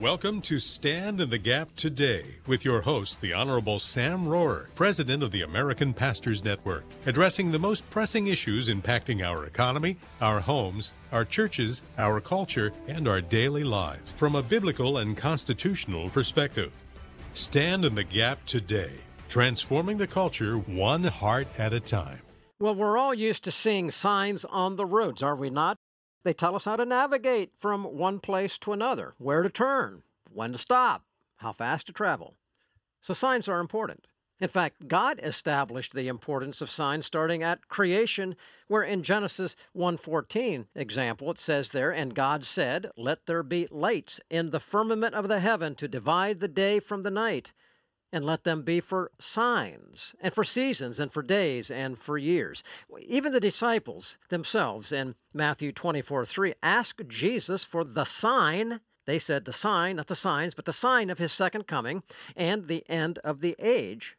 [0.00, 5.24] Welcome to Stand in the Gap today with your host, the Honorable Sam Rohrer, President
[5.24, 10.94] of the American Pastors Network, addressing the most pressing issues impacting our economy, our homes,
[11.10, 16.70] our churches, our culture, and our daily lives from a biblical and constitutional perspective.
[17.32, 18.92] Stand in the Gap today,
[19.28, 22.20] transforming the culture one heart at a time.
[22.60, 25.77] Well, we're all used to seeing signs on the roads, are we not?
[26.24, 30.52] They tell us how to navigate from one place to another, where to turn, when
[30.52, 31.04] to stop,
[31.36, 32.36] how fast to travel.
[33.00, 34.06] So signs are important.
[34.40, 38.36] In fact, God established the importance of signs starting at creation,
[38.68, 44.20] where in Genesis 1:14 example it says there, and God said, "Let there be lights
[44.30, 47.52] in the firmament of the heaven to divide the day from the night."
[48.12, 52.62] And let them be for signs and for seasons and for days and for years.
[53.06, 58.80] Even the disciples themselves in Matthew 24 3 asked Jesus for the sign.
[59.06, 62.02] They said the sign, not the signs, but the sign of his second coming
[62.36, 64.16] and the end of the age.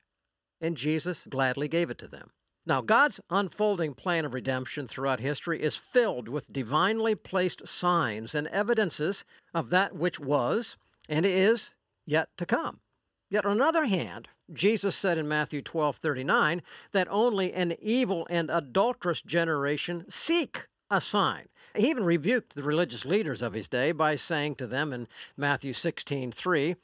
[0.61, 2.31] And Jesus gladly gave it to them.
[2.65, 8.47] Now, God's unfolding plan of redemption throughout history is filled with divinely placed signs and
[8.47, 11.73] evidences of that which was and is
[12.05, 12.81] yet to come.
[13.29, 18.49] Yet on the other hand, Jesus said in Matthew 12:39 that only an evil and
[18.49, 21.49] adulterous generation seek a sign.
[21.75, 25.07] He even rebuked the religious leaders of his day by saying to them in
[25.37, 26.75] Matthew 16:3,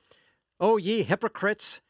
[0.59, 1.81] "O ye hypocrites,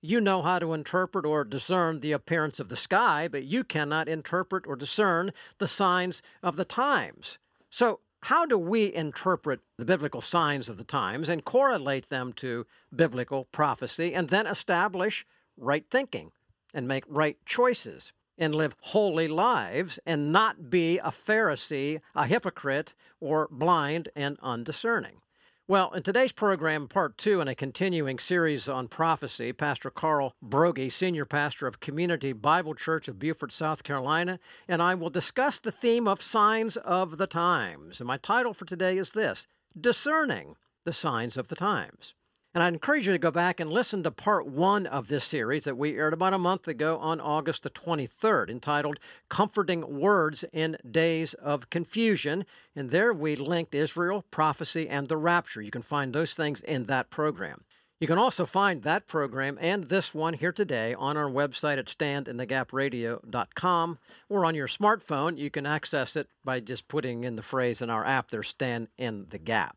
[0.00, 4.08] you know how to interpret or discern the appearance of the sky, but you cannot
[4.08, 10.20] interpret or discern the signs of the times." So how do we interpret the biblical
[10.20, 15.24] signs of the times and correlate them to biblical prophecy and then establish
[15.56, 16.32] right thinking
[16.74, 22.94] and make right choices and live holy lives and not be a Pharisee, a hypocrite,
[23.20, 25.20] or blind and undiscerning?
[25.68, 30.92] Well, in today's program, part two in a continuing series on prophecy, Pastor Carl Broggi,
[30.92, 35.72] Senior Pastor of Community Bible Church of Beaufort, South Carolina, and I will discuss the
[35.72, 37.98] theme of signs of the times.
[37.98, 40.54] And my title for today is this Discerning
[40.84, 42.14] the Signs of the Times.
[42.56, 45.64] And I encourage you to go back and listen to part one of this series
[45.64, 50.78] that we aired about a month ago on August the 23rd, entitled Comforting Words in
[50.90, 52.46] Days of Confusion.
[52.74, 55.60] And there we linked Israel, prophecy, and the rapture.
[55.60, 57.64] You can find those things in that program.
[58.00, 61.88] You can also find that program and this one here today on our website at
[61.88, 63.98] standinthegapradio.com
[64.30, 65.36] or on your smartphone.
[65.36, 68.88] You can access it by just putting in the phrase in our app there, Stand
[68.96, 69.76] in the Gap.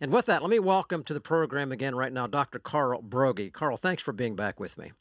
[0.00, 2.58] And with that, let me welcome to the program again right now Dr.
[2.58, 3.52] Carl Broggi.
[3.52, 4.92] Carl, thanks for being back with me.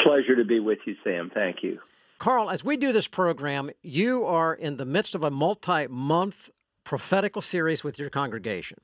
[0.00, 1.30] Pleasure to be with you, Sam.
[1.34, 1.80] Thank you.
[2.18, 6.50] Carl, as we do this program, you are in the midst of a multi month
[6.84, 8.78] prophetical series with your congregation.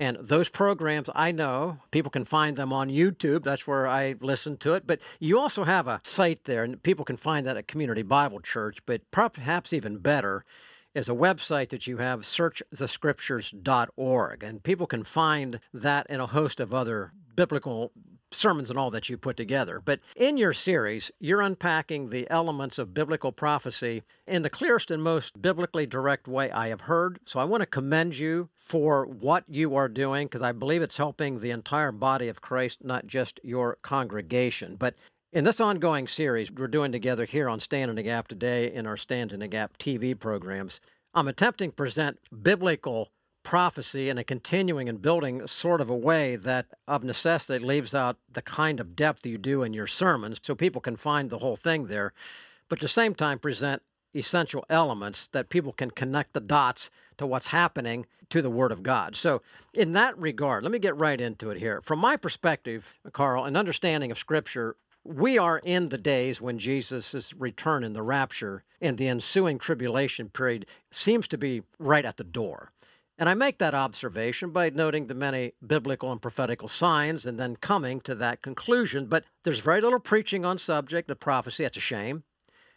[0.00, 3.42] And those programs, I know people can find them on YouTube.
[3.42, 4.86] That's where I listen to it.
[4.86, 8.40] But you also have a site there, and people can find that at Community Bible
[8.40, 8.78] Church.
[8.86, 10.44] But perhaps even better,
[10.98, 14.42] is a website that you have, searchthescriptures.org.
[14.42, 17.92] And people can find that and a host of other biblical
[18.30, 19.80] sermons and all that you put together.
[19.82, 25.02] But in your series, you're unpacking the elements of biblical prophecy in the clearest and
[25.02, 27.20] most biblically direct way I have heard.
[27.24, 30.98] So I want to commend you for what you are doing because I believe it's
[30.98, 34.76] helping the entire body of Christ, not just your congregation.
[34.76, 34.94] But
[35.32, 38.86] in this ongoing series we're doing together here on Stand in the Gap today in
[38.86, 40.80] our Stand in the Gap TV programs,
[41.12, 43.10] I'm attempting to present biblical
[43.42, 48.16] prophecy in a continuing and building sort of a way that of necessity leaves out
[48.30, 51.56] the kind of depth you do in your sermons so people can find the whole
[51.56, 52.12] thing there,
[52.68, 53.82] but at the same time present
[54.14, 58.82] essential elements that people can connect the dots to what's happening to the Word of
[58.82, 59.14] God.
[59.14, 59.42] So,
[59.74, 61.80] in that regard, let me get right into it here.
[61.82, 64.76] From my perspective, Carl, an understanding of Scripture
[65.08, 70.28] we are in the days when Jesus' return in the rapture and the ensuing tribulation
[70.28, 72.72] period seems to be right at the door.
[73.16, 77.56] And I make that observation by noting the many biblical and prophetical signs and then
[77.56, 79.06] coming to that conclusion.
[79.06, 81.62] But there's very little preaching on subject of prophecy.
[81.62, 82.24] That's a shame.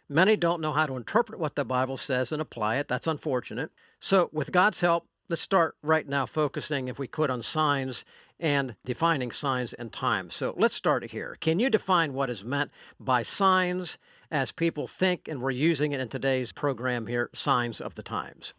[0.08, 2.88] Many don't know how to interpret what the Bible says and apply it.
[2.88, 3.70] That's unfortunate.
[4.00, 8.04] So, with God's help, let's start right now focusing, if we could, on signs
[8.40, 10.34] and defining signs and times.
[10.34, 11.36] So let's start here.
[11.40, 13.98] Can you define what is meant by signs
[14.30, 18.52] as people think, and we're using it in today's program here, signs of the times?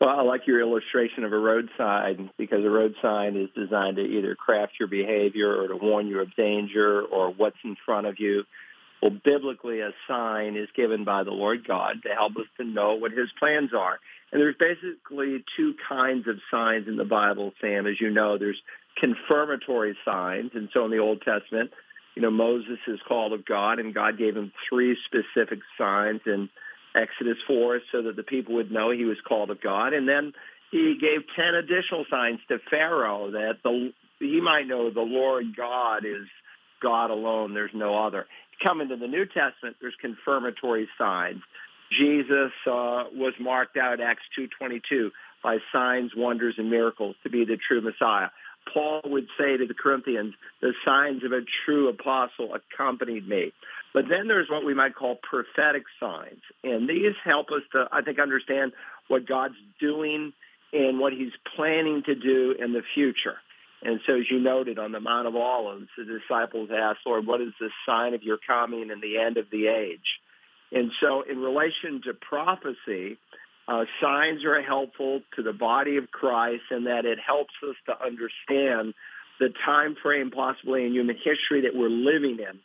[0.00, 3.96] Well, I like your illustration of a road sign because a road sign is designed
[3.96, 8.06] to either craft your behavior or to warn you of danger or what's in front
[8.06, 8.44] of you.
[9.00, 12.94] Well, biblically, a sign is given by the Lord God to help us to know
[12.94, 13.98] what his plans are
[14.34, 17.86] And there's basically two kinds of signs in the Bible, Sam.
[17.86, 18.60] As you know, there's
[18.96, 20.50] confirmatory signs.
[20.54, 21.70] And so in the Old Testament,
[22.16, 26.48] you know, Moses is called of God, and God gave him three specific signs in
[26.96, 29.92] Exodus 4 so that the people would know he was called of God.
[29.92, 30.32] And then
[30.72, 36.04] he gave 10 additional signs to Pharaoh that the, he might know the Lord God
[36.04, 36.26] is
[36.82, 37.54] God alone.
[37.54, 38.26] There's no other.
[38.60, 41.40] Come into the New Testament, there's confirmatory signs.
[41.90, 45.10] Jesus uh, was marked out, Acts 2.22,
[45.42, 48.28] by signs, wonders, and miracles to be the true Messiah.
[48.72, 53.52] Paul would say to the Corinthians, the signs of a true apostle accompanied me.
[53.92, 56.40] But then there's what we might call prophetic signs.
[56.62, 58.72] And these help us to, I think, understand
[59.08, 60.32] what God's doing
[60.72, 63.36] and what he's planning to do in the future.
[63.82, 67.42] And so as you noted on the Mount of Olives, the disciples asked, Lord, what
[67.42, 70.20] is the sign of your coming and the end of the age?
[70.72, 73.18] And so in relation to prophecy,
[73.66, 78.04] uh, signs are helpful to the body of Christ in that it helps us to
[78.04, 78.94] understand
[79.40, 82.60] the time frame possibly in human history that we're living in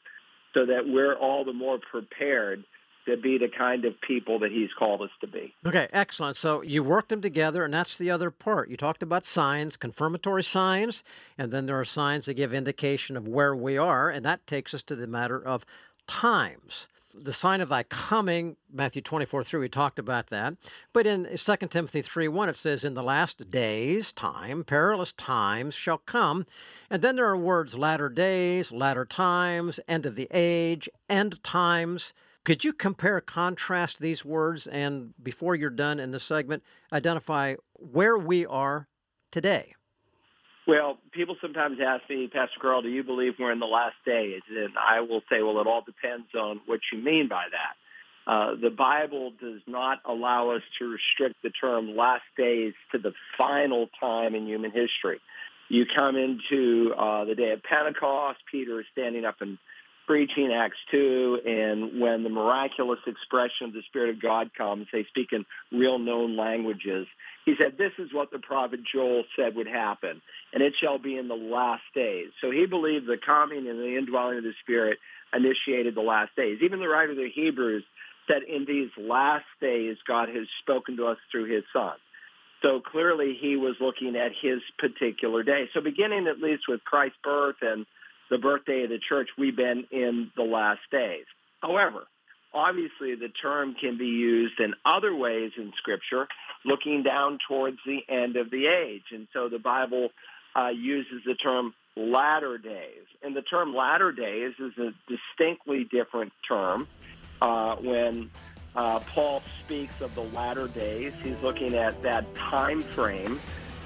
[0.54, 2.64] so that we're all the more prepared
[3.06, 5.54] to be the kind of people that he's called us to be.
[5.66, 6.36] Okay, excellent.
[6.36, 8.70] So you work them together, and that's the other part.
[8.70, 11.04] You talked about signs, confirmatory signs,
[11.38, 14.74] and then there are signs that give indication of where we are, and that takes
[14.74, 15.66] us to the matter of
[16.08, 20.56] times the sign of thy coming, Matthew 24 3, we talked about that.
[20.94, 25.74] But in 2 Timothy 3 1, it says, In the last days, time, perilous times
[25.74, 26.46] shall come.
[26.90, 32.14] And then there are words latter days, latter times, end of the age, end times.
[32.46, 38.18] Could you compare, contrast these words, and before you're done in this segment, identify where
[38.18, 38.88] we are
[39.32, 39.74] today?
[40.70, 44.44] Well, people sometimes ask me, Pastor Carl, do you believe we're in the last days?
[44.48, 48.32] And I will say, well, it all depends on what you mean by that.
[48.32, 53.14] Uh, the Bible does not allow us to restrict the term last days to the
[53.36, 55.20] final time in human history.
[55.70, 59.58] You come into uh, the day of Pentecost, Peter is standing up and
[60.10, 65.04] preaching Acts 2, and when the miraculous expression of the Spirit of God comes, they
[65.04, 67.06] speak in real known languages.
[67.46, 70.20] He said, this is what the prophet Joel said would happen,
[70.52, 72.30] and it shall be in the last days.
[72.42, 74.98] So he believed the coming and the indwelling of the Spirit
[75.32, 76.58] initiated the last days.
[76.64, 77.84] Even the writer of the Hebrews
[78.28, 81.94] said, in these last days, God has spoken to us through his Son.
[82.64, 85.70] So clearly he was looking at his particular day.
[85.72, 87.86] So beginning at least with Christ's birth and
[88.30, 91.26] the birthday of the church, we've been in the last days.
[91.62, 92.06] However,
[92.54, 96.28] obviously the term can be used in other ways in Scripture,
[96.66, 99.04] looking down towards the end of the age.
[99.12, 100.10] And so the Bible
[100.56, 103.06] uh, uses the term latter days.
[103.22, 106.88] And the term latter days is a distinctly different term.
[107.42, 108.30] Uh, when
[108.76, 113.40] uh, Paul speaks of the latter days, he's looking at that time frame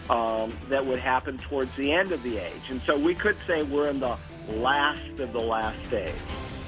[0.10, 2.62] um, that would happen towards the end of the age.
[2.70, 4.18] And so we could say we're in the
[4.50, 6.14] last of the last days.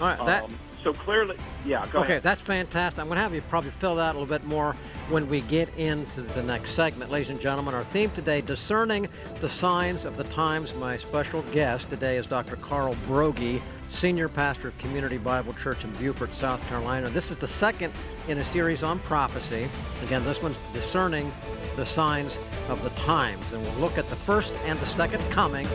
[0.02, 0.56] All right, that, um,
[0.86, 1.36] so clearly,
[1.66, 2.24] yeah, okay, ahead.
[2.24, 3.00] that's fantastic.
[3.00, 4.76] I'm going to have you probably fill that a little bit more
[5.10, 7.10] when we get into the next segment.
[7.10, 9.08] Ladies and gentlemen, our theme today, Discerning
[9.42, 10.76] the Signs of the Times.
[10.76, 12.56] My special guest today is Dr.
[12.58, 17.10] Carl Broggi, Senior Pastor of Community Bible Church in Beaufort, South Carolina.
[17.10, 17.92] This is the second
[18.28, 19.68] in a series on prophecy.
[20.04, 21.34] Again, this one's Discerning
[21.76, 22.38] the Signs
[22.70, 23.54] of the Times.
[23.54, 25.68] And we'll look at the first and the second coming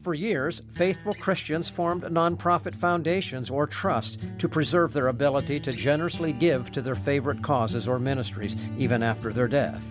[0.00, 6.32] For years, faithful Christians formed nonprofit foundations or trusts to preserve their ability to generously
[6.32, 9.84] give to their favorite causes or ministries, even after their death.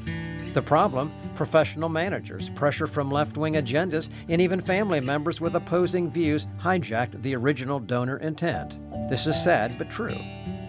[0.54, 1.12] The problem?
[1.36, 7.22] Professional managers, pressure from left wing agendas, and even family members with opposing views hijacked
[7.22, 8.80] the original donor intent.
[9.10, 10.18] This is sad but true.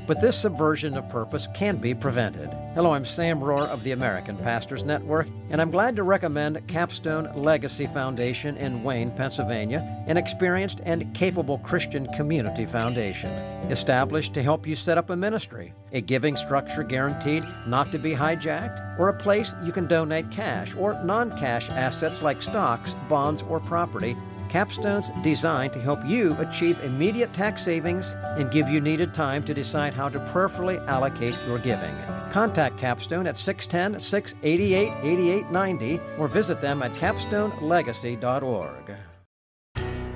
[0.09, 2.49] But this subversion of purpose can be prevented.
[2.73, 7.31] Hello, I'm Sam Rohr of the American Pastors Network, and I'm glad to recommend Capstone
[7.35, 13.29] Legacy Foundation in Wayne, Pennsylvania, an experienced and capable Christian community foundation.
[13.71, 18.15] Established to help you set up a ministry, a giving structure guaranteed not to be
[18.15, 23.43] hijacked, or a place you can donate cash or non cash assets like stocks, bonds,
[23.43, 24.17] or property
[24.49, 29.55] Capstone's designed to help you achieve immediate tax savings and give you needed time to
[29.55, 31.97] decide how to prayerfully allocate your giving.
[32.31, 38.97] Contact Capstone at 610 688 8890 or visit them at capstonelegacy.org.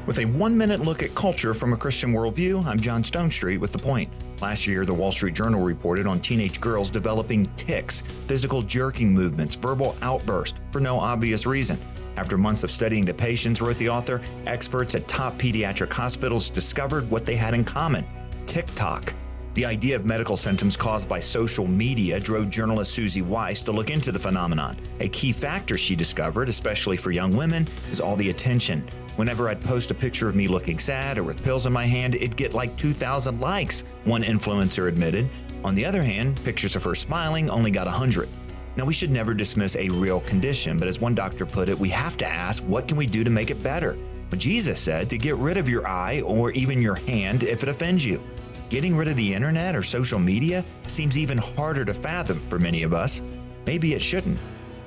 [0.05, 3.71] With a one minute look at culture from a Christian worldview, I'm John Stonestreet with
[3.71, 4.11] The Point.
[4.41, 9.55] Last year, the Wall Street Journal reported on teenage girls developing tics, physical jerking movements,
[9.55, 11.79] verbal outbursts for no obvious reason.
[12.17, 17.11] After months of studying the patients, wrote the author, experts at top pediatric hospitals discovered
[17.11, 18.07] what they had in common
[18.47, 19.15] TikTok.
[19.55, 23.91] The idea of medical symptoms caused by social media drove journalist Suzy Weiss to look
[23.91, 24.79] into the phenomenon.
[25.01, 28.87] A key factor she discovered, especially for young women, is all the attention.
[29.17, 32.15] Whenever I'd post a picture of me looking sad or with pills in my hand,
[32.15, 35.29] it'd get like 2,000 likes, one influencer admitted.
[35.65, 38.31] On the other hand, pictures of her smiling only got 100.
[38.77, 41.91] Now, we should never dismiss a real condition, but as one doctor put it, we
[41.91, 43.99] have to ask what can we do to make it better?
[44.31, 47.69] But Jesus said to get rid of your eye or even your hand if it
[47.69, 48.23] offends you.
[48.71, 52.83] Getting rid of the internet or social media seems even harder to fathom for many
[52.83, 53.21] of us.
[53.67, 54.39] Maybe it shouldn't.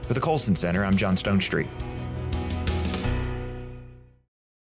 [0.08, 1.70] For the Colson Center, I'm John Stonestreet.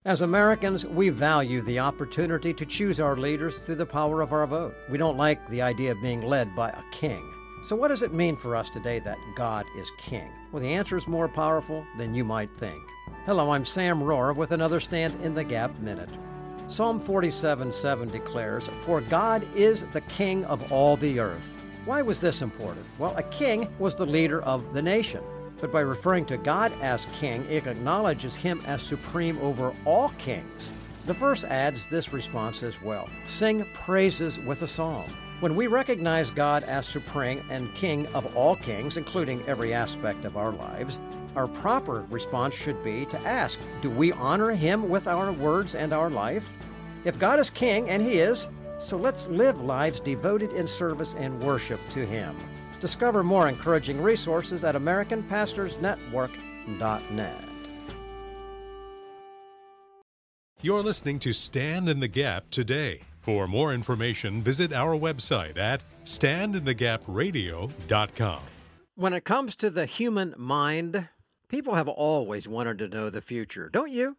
[0.05, 4.45] As Americans, we value the opportunity to choose our leaders through the power of our
[4.45, 4.75] vote.
[4.89, 7.38] We don't like the idea of being led by a king.
[7.61, 10.31] So, what does it mean for us today that God is king?
[10.51, 12.81] Well, the answer is more powerful than you might think.
[13.25, 16.09] Hello, I'm Sam Rohrer with another Stand in the Gap Minute.
[16.69, 21.59] Psalm 47 7 declares, For God is the king of all the earth.
[21.83, 22.85] Why was this important?
[22.97, 25.21] Well, a king was the leader of the nation.
[25.59, 30.71] But by referring to God as king, it acknowledges him as supreme over all kings.
[31.07, 35.11] The verse adds this response as well Sing praises with a psalm.
[35.39, 40.35] When we recognize God as supreme and king of all kings, including every aspect of
[40.35, 40.99] our lives,
[41.37, 45.93] our proper response should be to ask Do we honor him with our words and
[45.93, 46.51] our life?
[47.05, 51.41] If God is king, and he is, so let's live lives devoted in service and
[51.41, 52.35] worship to him.
[52.81, 57.43] Discover more encouraging resources at AmericanPastorsNetwork.net.
[60.61, 62.99] You're listening to Stand in the Gap today.
[63.29, 68.41] For more information, visit our website at standinthegapradio.com.
[68.95, 71.07] When it comes to the human mind,
[71.47, 74.17] people have always wanted to know the future, don't you?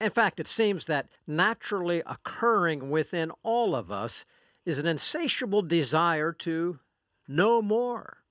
[0.00, 4.24] In fact, it seems that naturally occurring within all of us
[4.66, 6.80] is an insatiable desire to
[7.28, 8.24] know more.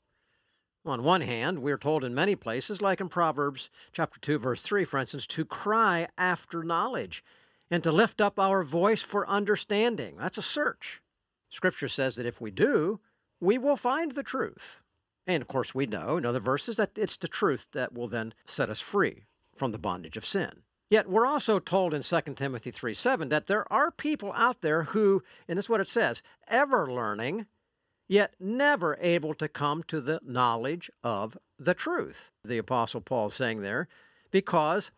[0.84, 4.84] On one hand, we're told in many places, like in Proverbs chapter 2, verse 3,
[4.84, 7.24] for instance, to cry after knowledge
[7.72, 10.16] and to lift up our voice for understanding.
[10.18, 11.02] That's a search.
[11.50, 13.00] Scripture says that if we do,
[13.40, 14.82] we will find the truth.
[15.28, 18.34] And of course, we know in other verses that it's the truth that will then
[18.46, 20.64] set us free from the bondage of sin.
[20.90, 24.84] Yet we're also told in 2 Timothy 3 7 that there are people out there
[24.84, 27.46] who, and this is what it says, ever learning,
[28.08, 32.32] yet never able to come to the knowledge of the truth.
[32.44, 33.88] The Apostle Paul is saying there,
[34.32, 34.90] because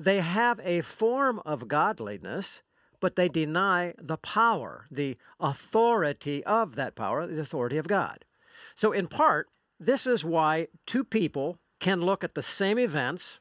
[0.00, 2.62] they have a form of godliness,
[3.00, 8.24] but they deny the power, the authority of that power, the authority of God.
[8.74, 13.40] So, in part, this is why two people can look at the same events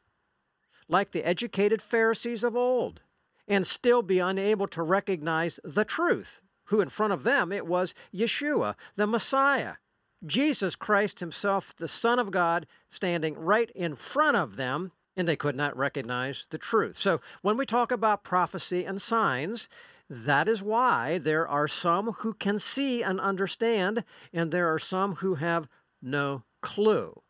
[0.89, 3.03] like the educated Pharisees of old
[3.47, 7.93] and still be unable to recognize the truth, who in front of them it was
[8.13, 9.75] Yeshua, the Messiah,
[10.25, 15.35] Jesus Christ Himself, the Son of God, standing right in front of them, and they
[15.35, 16.97] could not recognize the truth.
[16.97, 19.67] So when we talk about prophecy and signs,
[20.09, 25.15] that is why there are some who can see and understand, and there are some
[25.15, 25.67] who have
[26.01, 27.21] no clue.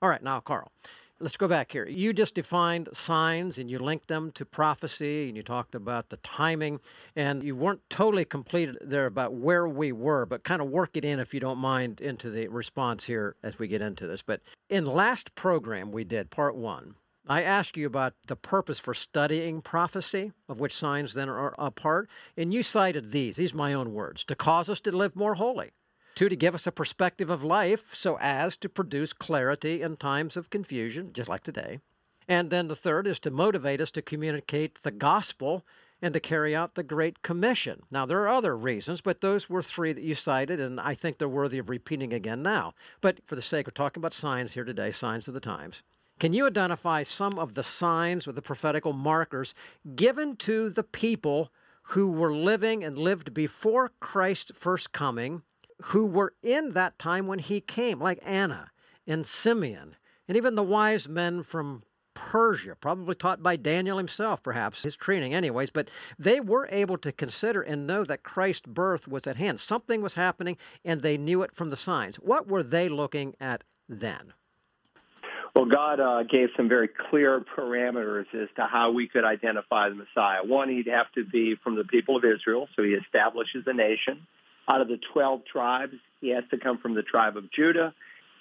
[0.00, 0.72] All right, now, Carl,
[1.20, 1.86] let's go back here.
[1.86, 6.16] You just defined signs and you linked them to prophecy and you talked about the
[6.18, 6.80] timing
[7.14, 11.04] and you weren't totally completed there about where we were, but kind of work it
[11.04, 14.22] in if you don't mind into the response here as we get into this.
[14.22, 14.40] But
[14.70, 16.94] in last program we did, part one,
[17.26, 21.70] I asked you about the purpose for studying prophecy, of which signs then are a
[21.70, 23.36] part, and you cited these.
[23.36, 25.72] These are my own words to cause us to live more holy,
[26.16, 30.34] Two, to give us a perspective of life so as to produce clarity in times
[30.34, 31.80] of confusion, just like today.
[32.26, 35.66] And then the third is to motivate us to communicate the gospel
[36.00, 37.82] and to carry out the Great Commission.
[37.90, 41.18] Now, there are other reasons, but those were three that you cited, and I think
[41.18, 42.72] they're worthy of repeating again now.
[43.02, 45.82] But for the sake of talking about signs here today, signs of the times,
[46.18, 49.54] can you identify some of the signs or the prophetical markers
[49.94, 51.52] given to the people
[51.90, 55.42] who were living and lived before Christ's first coming
[55.82, 58.70] who were in that time when he came, like Anna
[59.06, 59.96] and Simeon,
[60.26, 61.82] and even the wise men from
[62.14, 67.12] Persia, probably taught by Daniel himself, perhaps, his training, anyways, but they were able to
[67.12, 69.60] consider and know that Christ's birth was at hand.
[69.60, 72.16] Something was happening, and they knew it from the signs.
[72.16, 74.32] What were they looking at then?
[75.56, 79.94] Well, God uh, gave some very clear parameters as to how we could identify the
[79.94, 80.44] Messiah.
[80.44, 84.26] One, he'd have to be from the people of Israel, so he establishes a nation.
[84.68, 87.94] Out of the 12 tribes, he has to come from the tribe of Judah.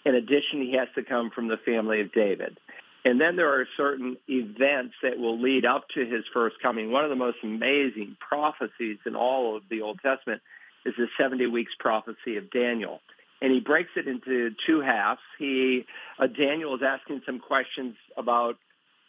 [0.04, 2.58] In addition, he has to come from the family of David.
[3.06, 6.92] And then there are certain events that will lead up to his first coming.
[6.92, 10.42] One of the most amazing prophecies in all of the Old Testament
[10.86, 13.00] is the 70 weeks prophecy of Daniel.
[13.42, 15.20] And he breaks it into two halves.
[15.38, 15.86] He,
[16.18, 18.58] uh, Daniel is asking some questions about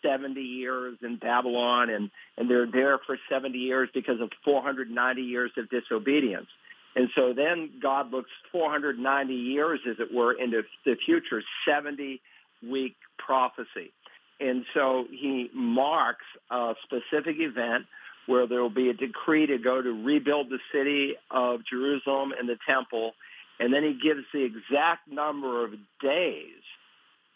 [0.02, 5.52] 70 years in Babylon, and, and they're there for 70 years because of 490 years
[5.56, 6.48] of disobedience.
[6.94, 12.20] And so then God looks 490 years, as it were, into the future, 70
[12.68, 13.92] week prophecy.
[14.40, 17.86] And so he marks a specific event
[18.26, 22.48] where there will be a decree to go to rebuild the city of Jerusalem and
[22.48, 23.12] the temple.
[23.58, 25.72] And then he gives the exact number of
[26.02, 26.62] days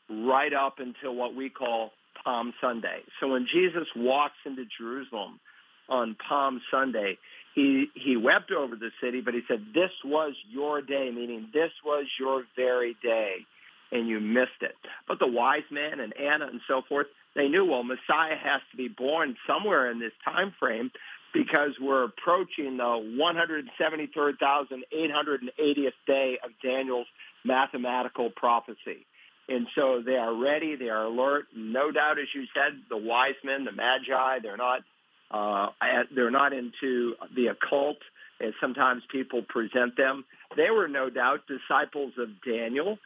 [0.09, 1.93] right up until what we call
[2.25, 3.01] Palm Sunday.
[3.21, 5.41] So when Jesus walks into Jerusalem
[5.89, 7.19] on Palm Sunday,
[7.55, 11.73] he, he wept over the city, but he said, this was your day, meaning this
[11.85, 13.47] was your very day,
[13.91, 14.77] and you missed it.
[15.09, 18.77] But the wise men and Anna and so forth, they knew, well, Messiah has to
[18.77, 20.91] be born somewhere in this time frame
[21.33, 27.07] because we're approaching the 173,880th day of Daniel's
[27.45, 29.07] mathematical prophecy.
[29.49, 31.47] And so they are ready, they are alert.
[31.57, 34.83] No doubt, as you said, the wise men, the magi, they're not
[35.31, 35.69] uh,
[36.15, 37.99] they're not into the occult
[38.41, 40.25] as sometimes people present them.
[40.57, 42.99] They were no doubt disciples of Daniel,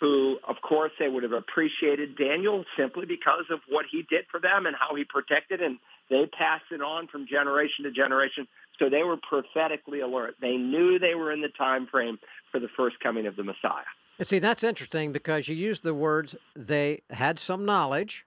[0.00, 4.38] who, of course, they would have appreciated Daniel simply because of what he did for
[4.38, 5.78] them and how he protected, and
[6.12, 8.46] they passed it on from generation to generation.
[8.78, 10.36] So they were prophetically alert.
[10.40, 12.18] They knew they were in the time frame
[12.50, 13.84] for the first coming of the Messiah.
[14.18, 18.26] And see, that's interesting because you use the words they had some knowledge,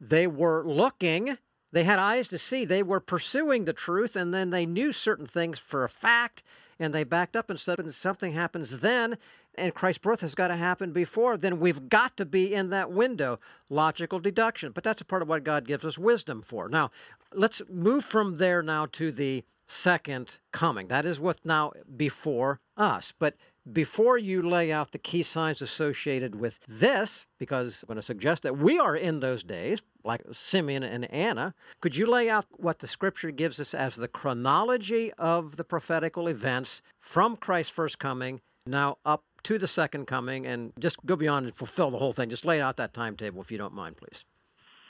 [0.00, 1.36] they were looking,
[1.72, 5.26] they had eyes to see, they were pursuing the truth, and then they knew certain
[5.26, 6.44] things for a fact,
[6.78, 9.18] and they backed up and said, something happens then,
[9.56, 12.90] and Christ's birth has got to happen before, then we've got to be in that
[12.90, 13.38] window.
[13.70, 14.72] Logical deduction.
[14.72, 16.68] But that's a part of what God gives us wisdom for.
[16.68, 16.90] Now,
[17.32, 20.88] let's move from there now to the second coming.
[20.88, 23.12] That is what now before us.
[23.18, 23.34] But
[23.70, 28.44] before you lay out the key signs associated with this, because I'm going to suggest
[28.44, 32.78] that we are in those days, like Simeon and Anna, could you lay out what
[32.78, 38.40] the scripture gives us as the chronology of the prophetical events from Christ's first coming
[38.66, 42.30] now up to the second coming and just go beyond and fulfill the whole thing?
[42.30, 44.24] Just lay out that timetable if you don't mind, please.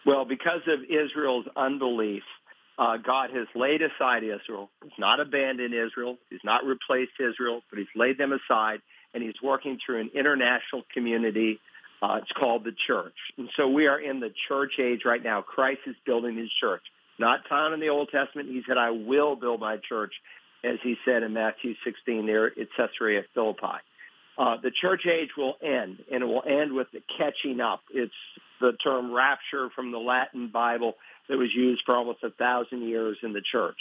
[0.04, 2.22] Well, because of Israel's unbelief,
[2.78, 4.70] uh, God has laid aside Israel.
[4.82, 6.18] He's not abandoned Israel.
[6.30, 8.82] He's not replaced Israel, but he's laid them aside,
[9.14, 11.58] and he's working through an international community.
[12.02, 13.14] Uh, it's called the church.
[13.38, 15.40] And so we are in the church age right now.
[15.40, 16.82] Christ is building his church.
[17.18, 18.50] Not found in the Old Testament.
[18.50, 20.12] He said, I will build my church,
[20.62, 23.78] as he said in Matthew 16 there at Caesarea Philippi.
[24.38, 27.80] Uh, the church age will end, and it will end with the catching up.
[27.92, 28.12] It's
[28.60, 30.96] the term rapture from the Latin Bible
[31.28, 33.78] that was used for almost a thousand years in the church.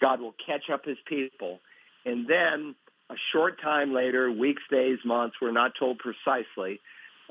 [0.00, 1.60] God will catch up his people.
[2.04, 2.74] And then
[3.10, 6.80] a short time later, weeks, days, months, we're not told precisely,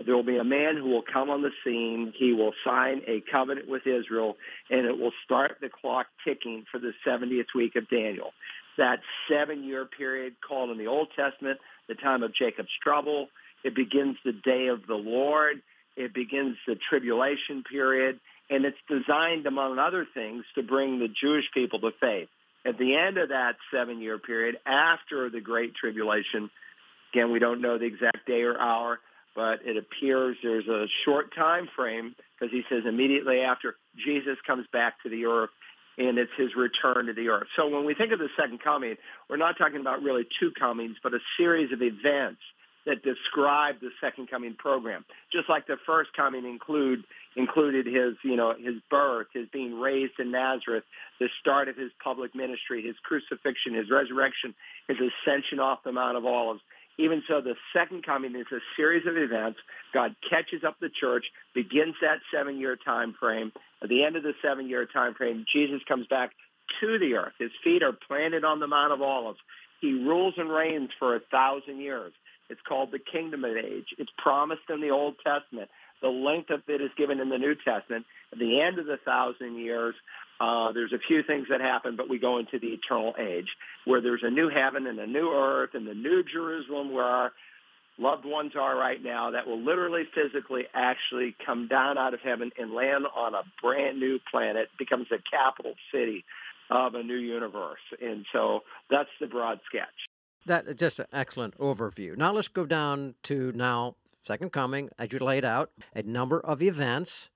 [0.05, 2.13] there will be a man who will come on the scene.
[2.15, 4.37] He will sign a covenant with Israel,
[4.69, 8.33] and it will start the clock ticking for the 70th week of Daniel.
[8.77, 13.29] That seven-year period called in the Old Testament the time of Jacob's trouble.
[13.63, 15.61] It begins the day of the Lord.
[15.95, 21.45] It begins the tribulation period and it's designed, among other things, to bring the Jewish
[21.53, 22.29] people to faith.
[22.65, 26.49] At the end of that seven-year period, after the Great Tribulation,
[27.13, 28.99] again, we don't know the exact day or hour,
[29.35, 34.65] but it appears there's a short time frame because he says immediately after Jesus comes
[34.71, 35.49] back to the earth
[35.97, 37.47] and it's his return to the earth.
[37.55, 38.95] So when we think of the second coming,
[39.29, 42.41] we're not talking about really two comings, but a series of events
[42.85, 45.03] that describe the second coming program.
[45.31, 47.03] Just like the first coming include
[47.35, 50.85] included his, you know, his birth, his being raised in Nazareth,
[51.19, 54.55] the start of his public ministry, his crucifixion, his resurrection,
[54.87, 56.61] his ascension off the Mount of Olives.
[56.97, 59.59] Even so, the second coming is a series of events.
[59.93, 63.51] God catches up the church, begins that seven-year time frame.
[63.81, 66.31] At the end of the seven-year time frame, Jesus comes back
[66.79, 67.33] to the earth.
[67.37, 69.39] His feet are planted on the Mount of Olives.
[69.79, 72.13] He rules and reigns for a thousand years.
[72.49, 73.93] It's called the kingdom of age.
[73.97, 75.69] It's promised in the Old Testament.
[76.01, 78.05] The length of it is given in the New Testament.
[78.31, 79.95] At the end of the thousand years,
[80.39, 83.55] uh, there's a few things that happen, but we go into the eternal age
[83.85, 87.31] where there's a new heaven and a new earth and the new Jerusalem where our
[87.97, 92.51] loved ones are right now that will literally physically actually come down out of heaven
[92.59, 96.23] and land on a brand new planet, becomes a capital city
[96.69, 97.79] of a new universe.
[98.01, 100.07] And so that's the broad sketch.
[100.45, 102.15] That just an excellent overview.
[102.15, 103.95] Now let's go down to now
[104.27, 107.29] second coming, as you laid out, a number of events,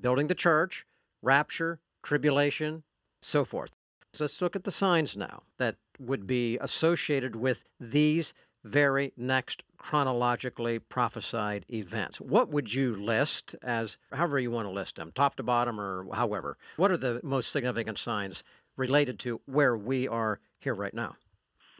[0.00, 0.86] building the church,
[1.20, 2.84] rapture, tribulation,
[3.20, 3.72] so forth.
[4.12, 8.32] So let's look at the signs now that would be associated with these
[8.64, 12.20] very next chronologically prophesied events.
[12.20, 16.06] What would you list as, however you want to list them, top to bottom or
[16.14, 16.56] however?
[16.76, 18.44] What are the most significant signs
[18.76, 21.16] related to where we are here right now?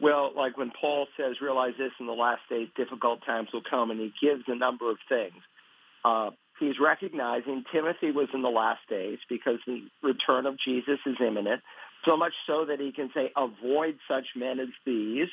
[0.01, 3.91] Well, like when Paul says, realize this in the last days, difficult times will come,
[3.91, 5.35] and he gives a number of things.
[6.05, 11.17] Uh, he's recognizing Timothy was in the last days because the return of Jesus is
[11.19, 11.61] imminent,
[12.05, 15.27] so much so that he can say, avoid such men as these.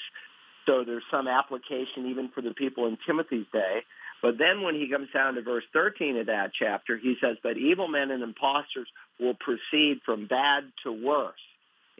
[0.67, 3.83] So there's some application even for the people in Timothy's day.
[4.21, 7.57] But then when he comes down to verse 13 of that chapter, he says, but
[7.57, 8.89] evil men and impostors
[9.21, 11.35] will proceed from bad to worse.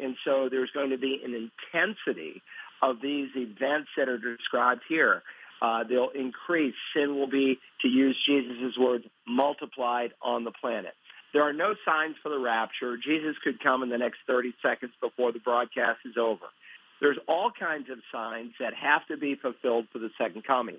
[0.03, 2.43] And so there's going to be an intensity
[2.83, 5.23] of these events that are described here.
[5.63, 6.75] Uh, they'll increase.
[6.95, 10.93] Sin will be, to use Jesus' words, multiplied on the planet.
[11.33, 12.97] There are no signs for the rapture.
[12.97, 16.47] Jesus could come in the next 30 seconds before the broadcast is over.
[17.01, 20.79] There's all kinds of signs that have to be fulfilled for the second coming.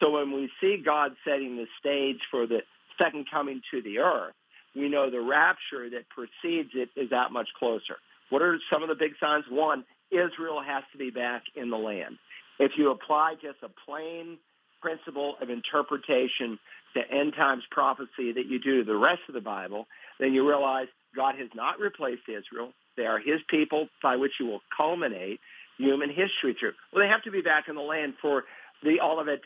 [0.00, 2.62] So when we see God setting the stage for the
[2.96, 4.34] second coming to the earth,
[4.74, 7.96] we know the rapture that precedes it is that much closer.
[8.30, 9.44] What are some of the big signs?
[9.48, 12.18] One, Israel has to be back in the land.
[12.58, 14.38] If you apply just a plain
[14.80, 16.58] principle of interpretation
[16.94, 19.86] to end times prophecy that you do to the rest of the Bible,
[20.18, 22.72] then you realize God has not replaced Israel.
[22.96, 25.40] They are his people by which he will culminate
[25.76, 26.72] human history through.
[26.92, 28.44] Well, they have to be back in the land for
[28.82, 29.40] the Olivet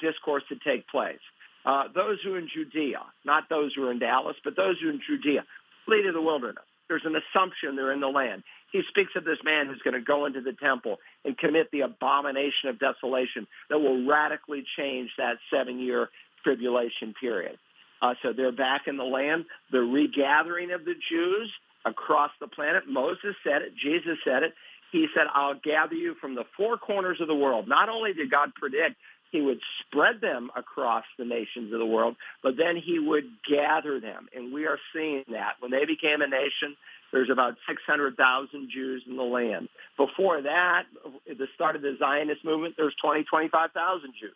[0.00, 1.18] discourse to take place.
[1.64, 4.88] Uh, those who are in Judea, not those who are in Dallas, but those who
[4.88, 5.44] are in Judea,
[5.84, 6.64] flee to the wilderness.
[6.88, 8.42] There's an assumption they're in the land.
[8.72, 11.82] He speaks of this man who's going to go into the temple and commit the
[11.82, 16.08] abomination of desolation that will radically change that seven-year
[16.44, 17.58] tribulation period.
[18.00, 19.44] Uh, so they're back in the land.
[19.72, 21.50] The regathering of the Jews
[21.84, 22.84] across the planet.
[22.88, 23.72] Moses said it.
[23.76, 24.54] Jesus said it.
[24.92, 27.68] He said, I'll gather you from the four corners of the world.
[27.68, 28.96] Not only did God predict
[29.30, 34.00] he would spread them across the nations of the world, but then he would gather
[34.00, 34.28] them.
[34.34, 35.54] And we are seeing that.
[35.60, 36.76] When they became a nation,
[37.12, 39.68] there's about 600,000 Jews in the land.
[39.96, 40.84] Before that,
[41.30, 44.32] at the start of the Zionist movement, there's 20, 25,000 Jews.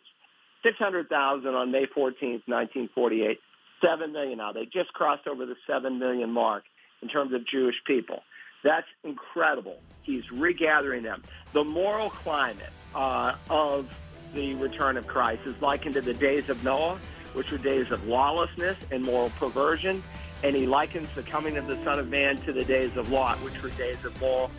[0.63, 3.39] 600,000 on May 14th, 1948.
[3.83, 4.53] 7 million now.
[4.53, 6.63] They just crossed over the 7 million mark
[7.01, 8.23] in terms of Jewish people.
[8.63, 9.77] That's incredible.
[10.03, 11.21] He's regathering them.
[11.51, 13.93] The moral climate uh, of
[14.33, 16.99] the return of Christ is likened to the days of Noah,
[17.33, 20.03] which were days of lawlessness and moral perversion.
[20.43, 23.37] And he likens the coming of the Son of Man to the days of Lot,
[23.37, 24.51] which were days of moral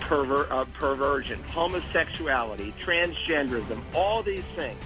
[0.00, 4.80] perver- uh, perversion, homosexuality, transgenderism, all these things.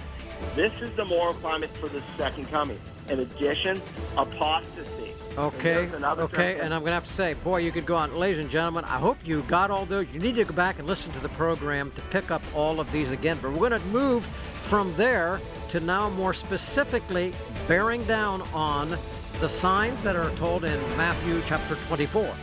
[0.55, 2.79] This is the moral climate for the second coming.
[3.09, 3.81] In addition,
[4.17, 5.04] apostasy.
[5.37, 8.15] Okay, and okay, and I'm going to have to say, boy, you could go on.
[8.15, 10.07] Ladies and gentlemen, I hope you got all those.
[10.13, 12.89] You need to go back and listen to the program to pick up all of
[12.93, 13.37] these again.
[13.41, 17.33] But we're going to move from there to now more specifically
[17.67, 18.97] bearing down on
[19.41, 22.33] the signs that are told in Matthew chapter 24.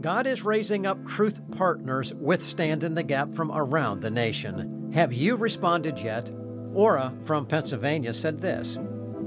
[0.00, 4.92] God is raising up truth partners with Stand in the Gap from around the nation.
[4.94, 6.30] Have you responded yet?
[6.72, 8.78] Ora from Pennsylvania said this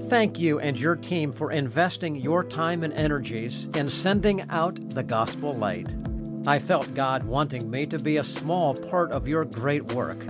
[0.07, 5.03] Thank you and your team for investing your time and energies in sending out the
[5.03, 5.93] gospel light.
[6.47, 10.25] I felt God wanting me to be a small part of your great work.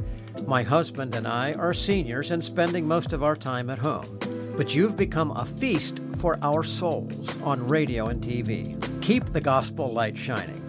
[0.45, 4.19] My husband and I are seniors and spending most of our time at home.
[4.57, 9.01] But you've become a feast for our souls on radio and TV.
[9.01, 10.61] Keep the gospel light shining.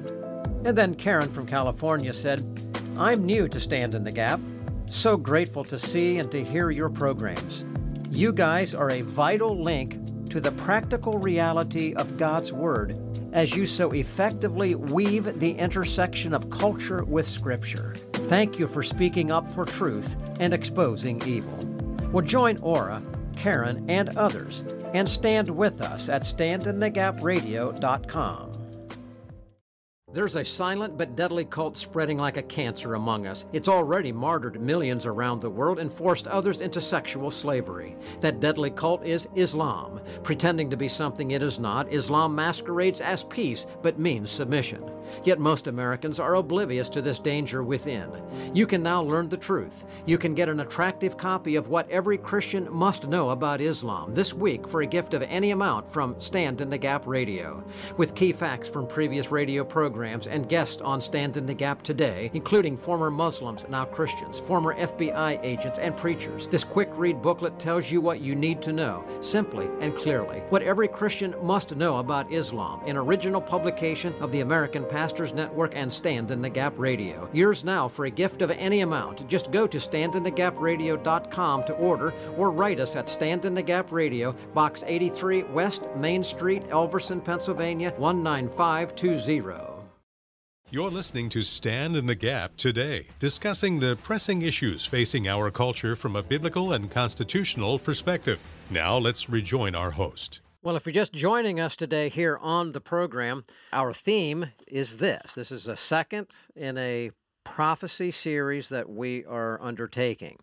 [0.65, 2.45] And then Karen from California said,
[2.97, 4.41] I'm new to Stand in the Gap.
[4.87, 7.65] So grateful to see and to hear your programs.
[8.13, 12.99] You guys are a vital link to the practical reality of God's Word
[13.33, 17.95] as you so effectively weave the intersection of culture with Scripture.
[18.13, 21.57] Thank you for speaking up for truth and exposing evil.
[22.11, 23.01] Well, join Ora,
[23.37, 28.60] Karen, and others and stand with us at standinthegapradio.com.
[30.13, 33.47] There's a silent but deadly cult spreading like a cancer among us.
[33.53, 37.97] It's already martyred millions around the world and forced others into sexual slavery.
[38.21, 40.01] That deadly cult is Islam.
[40.25, 44.83] Pretending to be something it is not, Islam masquerades as peace but means submission.
[45.25, 48.11] Yet most Americans are oblivious to this danger within.
[48.55, 49.85] You can now learn the truth.
[50.07, 54.35] You can get an attractive copy of what every Christian must know about Islam this
[54.35, 57.63] week for a gift of any amount from Stand in the Gap Radio.
[57.97, 62.31] With key facts from previous radio programs and guests on Stand in the Gap today,
[62.35, 67.91] including former Muslims, now Christians, former FBI agents, and preachers, this quick read booklet tells
[67.91, 70.41] you what you need to know, simply and clearly.
[70.51, 75.73] What every Christian must know about Islam, an original publication of the American Pastors Network
[75.75, 77.27] and Stand in the Gap Radio.
[77.33, 79.27] Yours now for a gift of any amount.
[79.29, 84.33] Just go to standinthegapradio.com to order or write us at Stand in the Gap Radio,
[84.53, 89.55] Box 83 West Main Street, Elverson, Pennsylvania 19520.
[90.69, 95.97] You're listening to Stand in the Gap today, discussing the pressing issues facing our culture
[95.97, 98.39] from a biblical and constitutional perspective.
[98.69, 100.41] Now let's rejoin our host.
[100.63, 105.35] Well, if you're just joining us today here on the program, our theme is this.
[105.35, 107.13] This is a second in a
[107.45, 110.37] prophecy series that we are undertaking.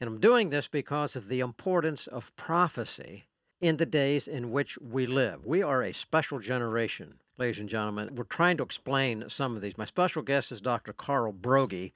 [0.00, 3.24] And I'm doing this because of the importance of prophecy
[3.60, 5.44] in the days in which we live.
[5.44, 8.14] We are a special generation ladies and gentlemen.
[8.14, 9.76] We're trying to explain some of these.
[9.76, 10.94] My special guest is Dr.
[10.94, 11.92] Carl Broggi.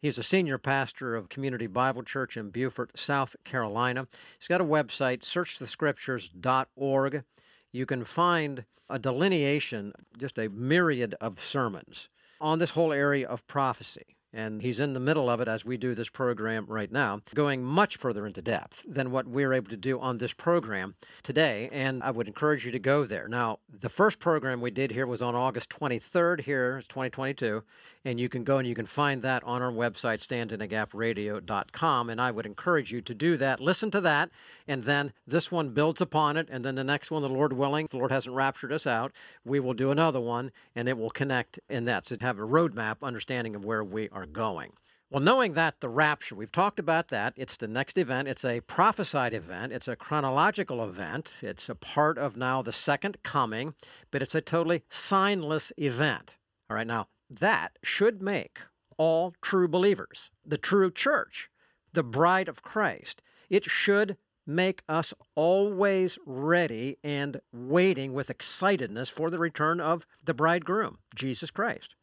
[0.00, 4.06] He's a senior pastor of Community Bible Church in Beaufort, South Carolina.
[4.38, 7.24] He's got a website, searchthescriptures.org.
[7.72, 12.08] You can find a delineation, just a myriad of sermons
[12.40, 15.78] on this whole area of prophecy and he's in the middle of it as we
[15.78, 19.78] do this program right now, going much further into depth than what we're able to
[19.78, 21.70] do on this program today.
[21.72, 23.28] And I would encourage you to go there.
[23.28, 27.64] Now, the first program we did here was on August 23rd, here, 2022,
[28.06, 32.08] and you can go and you can find that on our website, standinagapradio.com.
[32.08, 33.58] And I would encourage you to do that.
[33.58, 34.30] Listen to that,
[34.68, 37.88] and then this one builds upon it, and then the next one, the Lord willing,
[37.90, 39.12] the Lord hasn't raptured us out,
[39.44, 42.06] we will do another one, and it will connect in that.
[42.06, 44.72] So have a roadmap, understanding of where we are going.
[45.10, 47.32] Well, knowing that the rapture, we've talked about that.
[47.36, 48.28] It's the next event.
[48.28, 49.72] It's a prophesied event.
[49.72, 51.40] It's a chronological event.
[51.42, 53.74] It's a part of now the second coming,
[54.12, 56.36] but it's a totally signless event.
[56.68, 58.58] All right, now that should make
[58.98, 61.50] all true believers, the true church,
[61.92, 69.30] the bride of Christ, it should make us always ready and waiting with excitedness for
[69.30, 71.94] the return of the bridegroom, Jesus Christ.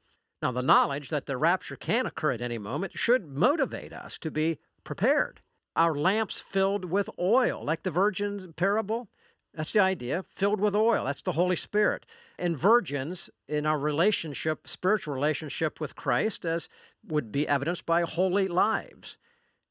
[0.41, 4.29] Now, the knowledge that the rapture can occur at any moment should motivate us to
[4.29, 5.39] be prepared.
[5.75, 9.07] Our lamps filled with oil, like the virgin's parable,
[9.53, 11.05] that's the idea, filled with oil.
[11.05, 12.05] That's the Holy Spirit.
[12.39, 16.67] And virgins in our relationship, spiritual relationship with Christ, as
[17.07, 19.17] would be evidenced by holy lives,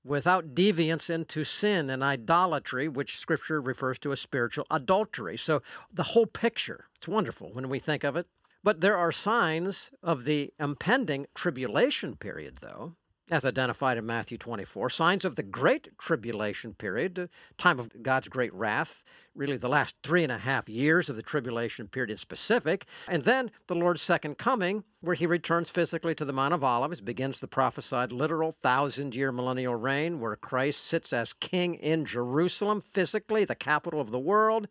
[0.04, 5.36] without deviance into sin and idolatry, which Scripture refers to as spiritual adultery.
[5.36, 8.26] So the whole picture, it's wonderful when we think of it.
[8.64, 12.94] But there are signs of the impending tribulation period, though,
[13.30, 18.52] as identified in Matthew 24, signs of the great tribulation period, time of God's great
[18.52, 19.04] wrath,
[19.34, 23.22] really the last three and a half years of the tribulation period in specific, and
[23.22, 27.40] then the Lord's second coming, where he returns physically to the Mount of Olives, begins
[27.40, 33.44] the prophesied literal thousand year millennial reign, where Christ sits as king in Jerusalem, physically,
[33.44, 34.68] the capital of the world.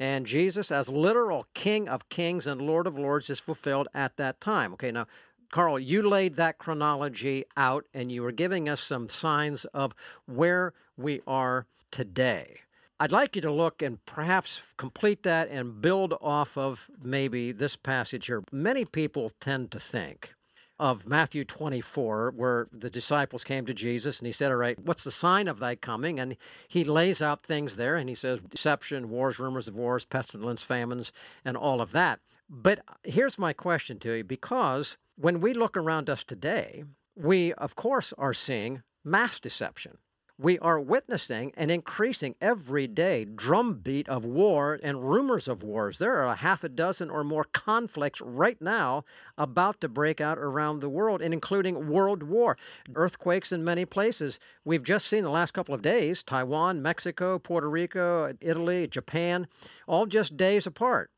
[0.00, 4.40] And Jesus, as literal King of Kings and Lord of Lords, is fulfilled at that
[4.40, 4.72] time.
[4.72, 5.06] Okay, now,
[5.50, 9.94] Carl, you laid that chronology out and you were giving us some signs of
[10.26, 12.60] where we are today.
[13.00, 17.74] I'd like you to look and perhaps complete that and build off of maybe this
[17.74, 18.44] passage here.
[18.52, 20.34] Many people tend to think
[20.78, 25.04] of Matthew 24, where the disciples came to Jesus and he said, All right, what's
[25.04, 26.18] the sign of thy coming?
[26.18, 26.36] And
[26.68, 31.12] he lays out things there and he says, Deception, wars, rumors of wars, pestilence, famines,
[31.44, 32.20] and all of that.
[32.48, 37.76] But here's my question to you because when we look around us today, we, of
[37.76, 39.98] course, are seeing mass deception
[40.40, 45.98] we are witnessing an increasing everyday drumbeat of war and rumors of wars.
[45.98, 49.04] There are a half a dozen or more conflicts right now
[49.36, 52.56] about to break out around the world, and including world war.
[52.94, 54.38] Earthquakes in many places.
[54.64, 59.46] We've just seen the last couple of days Taiwan, Mexico, Puerto Rico, Italy, Japan,
[59.86, 61.10] all just days apart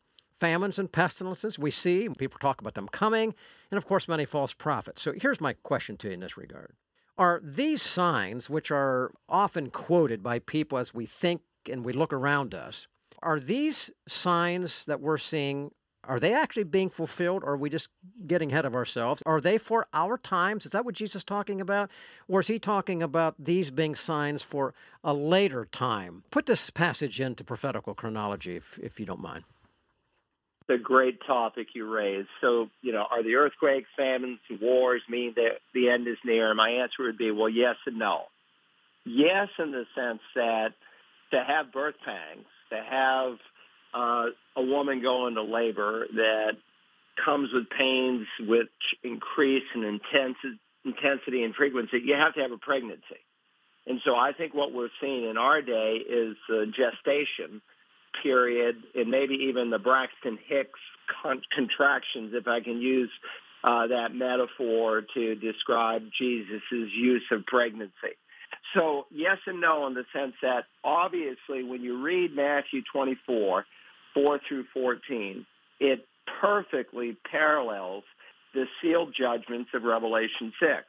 [0.43, 2.09] famines and pestilences we see.
[2.19, 3.33] People talk about them coming,
[3.71, 5.01] and of course, many false prophets.
[5.01, 6.73] So here's my question to you in this regard.
[7.17, 12.13] Are these signs, which are often quoted by people as we think and we look
[12.13, 12.89] around us,
[13.23, 15.71] are these signs that we're seeing
[16.09, 17.89] are they actually being fulfilled or are we just
[18.27, 19.23] getting ahead of ourselves?
[19.25, 20.67] Are they for our times?
[20.67, 21.93] Is that what jesus is talking about?
[22.27, 24.75] Or is he talking about these being signs for
[25.05, 26.25] a later time?
[26.33, 29.45] Put this passage into prophetical chronology if, if you don't mind
[30.69, 32.29] a great topic you raised.
[32.41, 36.55] So, you know, are the earthquakes, famines, wars mean that the end is near?
[36.55, 38.25] My answer would be, well, yes and no.
[39.05, 40.73] Yes, in the sense that
[41.33, 43.39] to have birth pangs, to have
[43.95, 46.57] uh, a woman go into labor that
[47.23, 48.69] comes with pains which
[49.03, 53.21] increase in intensity, intensity and frequency, you have to have a pregnancy.
[53.87, 57.61] And so I think what we're seeing in our day is the gestation
[58.23, 60.81] period and maybe even the Braxton Hicks
[61.23, 63.11] con- contractions, if I can use
[63.65, 68.17] uh, that metaphor to describe Jesus' use of pregnancy.
[68.75, 73.65] So yes and no in the sense that obviously when you read Matthew 24,
[74.15, 75.47] 4 through 14,
[75.81, 76.07] it
[76.41, 78.05] perfectly parallels
[78.55, 80.85] the sealed judgments of Revelation 6.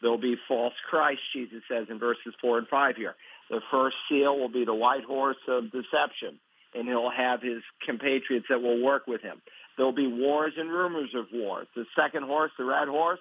[0.00, 3.14] There'll be false Christ, Jesus says in verses 4 and 5 here.
[3.50, 6.38] The first seal will be the white horse of deception,
[6.74, 9.40] and he'll have his compatriots that will work with him.
[9.76, 11.66] There'll be wars and rumors of wars.
[11.74, 13.20] The second horse, the red horse,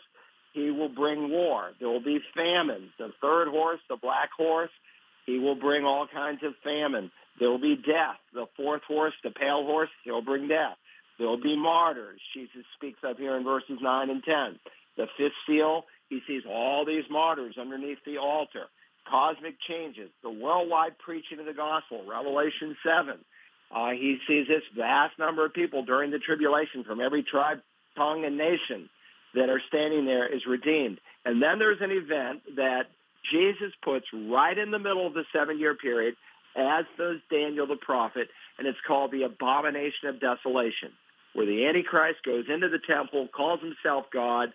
[0.53, 1.71] he will bring war.
[1.79, 2.91] There will be famines.
[2.97, 4.71] The third horse, the black horse,
[5.25, 7.11] he will bring all kinds of famine.
[7.39, 8.17] There will be death.
[8.33, 10.77] The fourth horse, the pale horse, he'll bring death.
[11.17, 12.19] There will be martyrs.
[12.33, 14.59] Jesus speaks of here in verses 9 and 10.
[14.97, 18.65] The fifth seal, he sees all these martyrs underneath the altar.
[19.09, 23.17] Cosmic changes, the worldwide preaching of the gospel, Revelation 7.
[23.71, 27.61] Uh, he sees this vast number of people during the tribulation from every tribe,
[27.95, 28.89] tongue, and nation
[29.35, 30.99] that are standing there is redeemed.
[31.25, 32.87] And then there's an event that
[33.31, 36.15] Jesus puts right in the middle of the seven-year period,
[36.55, 40.91] as does Daniel the prophet, and it's called the abomination of desolation,
[41.33, 44.51] where the Antichrist goes into the temple, calls himself God,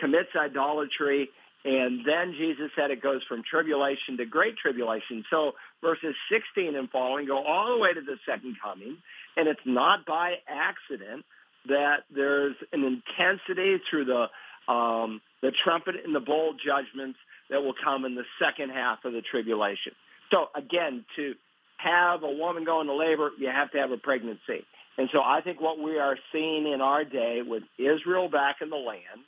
[0.00, 1.28] commits idolatry,
[1.64, 5.24] and then Jesus said it goes from tribulation to great tribulation.
[5.30, 8.98] So verses 16 and following go all the way to the second coming,
[9.36, 11.24] and it's not by accident
[11.66, 17.18] that there's an intensity through the um, the trumpet and the bowl judgments
[17.50, 19.92] that will come in the second half of the tribulation.
[20.30, 21.34] So again, to
[21.76, 24.64] have a woman go into labor, you have to have a pregnancy.
[24.96, 28.70] And so I think what we are seeing in our day with Israel back in
[28.70, 29.24] the land,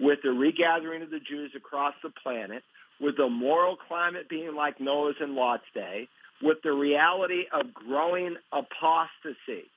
[0.00, 2.62] with the regathering of the Jews across the planet,
[3.00, 6.08] with the moral climate being like Noah's and Lot's day,
[6.42, 9.68] with the reality of growing apostasy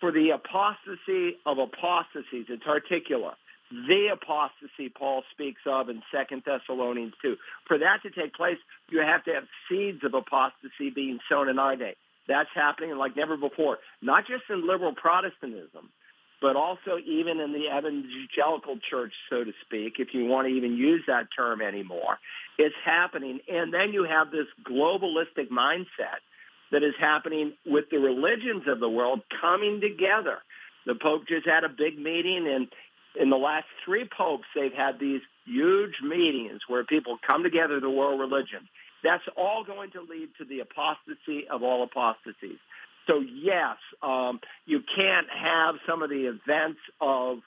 [0.00, 2.46] for the apostasy of apostasies.
[2.48, 3.32] It's articular.
[3.70, 7.36] The apostasy Paul speaks of in Second Thessalonians 2.
[7.66, 8.56] For that to take place,
[8.90, 11.94] you have to have seeds of apostasy being sown in our day.
[12.26, 15.90] That's happening like never before, not just in liberal Protestantism,
[16.40, 20.76] but also even in the evangelical church, so to speak, if you want to even
[20.76, 22.18] use that term anymore.
[22.58, 23.40] It's happening.
[23.52, 26.20] And then you have this globalistic mindset
[26.70, 30.38] that is happening with the religions of the world coming together.
[30.86, 32.68] The Pope just had a big meeting, and
[33.18, 37.90] in the last three popes, they've had these huge meetings where people come together, the
[37.90, 38.68] world religion.
[39.02, 42.58] That's all going to lead to the apostasy of all apostasies.
[43.08, 47.38] So yes, um, you can't have some of the events of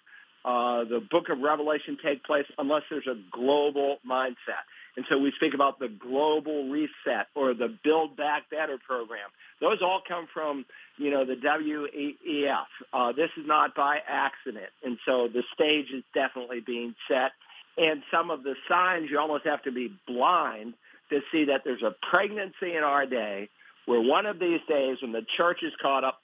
[0.43, 4.65] uh, the book of Revelation take place unless there's a global mindset.
[4.97, 9.29] And so we speak about the global reset or the Build Back Better program.
[9.61, 10.65] Those all come from,
[10.97, 12.65] you know, the WEF.
[12.91, 14.69] Uh, this is not by accident.
[14.83, 17.31] And so the stage is definitely being set.
[17.77, 20.73] And some of the signs, you almost have to be blind
[21.09, 23.49] to see that there's a pregnancy in our day
[23.85, 26.21] where one of these days when the church is caught up,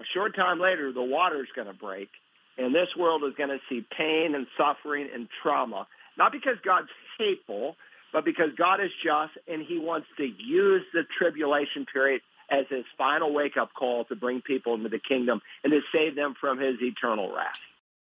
[0.00, 2.08] a short time later, the water is going to break.
[2.56, 5.86] And this world is going to see pain and suffering and trauma.
[6.16, 7.76] Not because God's hateful,
[8.12, 12.84] but because God is just and he wants to use the tribulation period as his
[12.96, 16.76] final wake-up call to bring people into the kingdom and to save them from his
[16.80, 17.58] eternal wrath.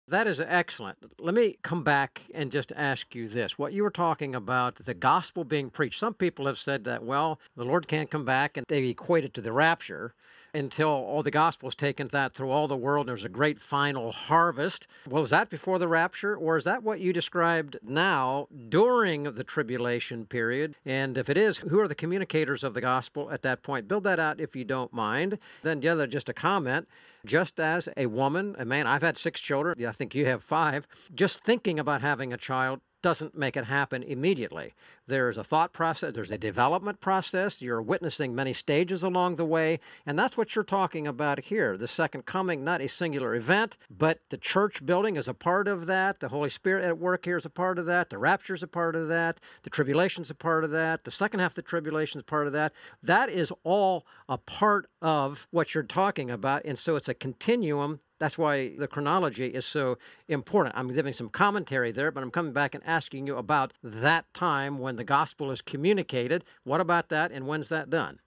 [0.08, 0.98] That is excellent.
[1.18, 3.56] Let me come back and just ask you this.
[3.56, 5.98] What you were talking about, the gospel being preached.
[5.98, 9.32] Some people have said that, well, the Lord can't come back, and they equate it
[9.34, 10.14] to the rapture
[10.54, 14.12] until all the gospel is taken that through all the world there's a great final
[14.12, 14.86] harvest.
[15.08, 19.44] Well, is that before the rapture, or is that what you described now during the
[19.44, 20.74] tribulation period?
[20.84, 23.88] And if it is, who are the communicators of the gospel at that point?
[23.88, 25.38] Build that out if you don't mind.
[25.62, 26.88] Then the other, just a comment.
[27.24, 30.86] Just as a woman, a man, I've had six children, I think you have five,
[31.14, 34.74] just thinking about having a child doesn't make it happen immediately.
[35.06, 37.60] There's a thought process, there's a development process.
[37.60, 41.76] You're witnessing many stages along the way, and that's what you're talking about here.
[41.76, 45.86] The second coming, not a singular event, but the church building is a part of
[45.86, 46.20] that.
[46.20, 48.10] The Holy Spirit at work here is a part of that.
[48.10, 49.40] The rapture is a part of that.
[49.62, 51.04] The tribulation is a part of that.
[51.04, 52.72] The second half of the tribulation is part of that.
[53.02, 58.00] That is all a part of what you're talking about, and so it's a continuum
[58.22, 59.98] that's why the chronology is so
[60.28, 60.76] important.
[60.78, 64.78] I'm giving some commentary there, but I'm coming back and asking you about that time
[64.78, 66.44] when the gospel is communicated.
[66.64, 68.20] What about that, and when's that done?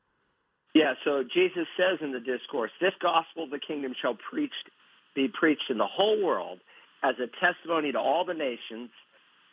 [0.74, 4.70] Yeah, so Jesus says in the discourse, this gospel of the kingdom shall preached,
[5.16, 6.60] be preached in the whole world
[7.02, 8.90] as a testimony to all the nations,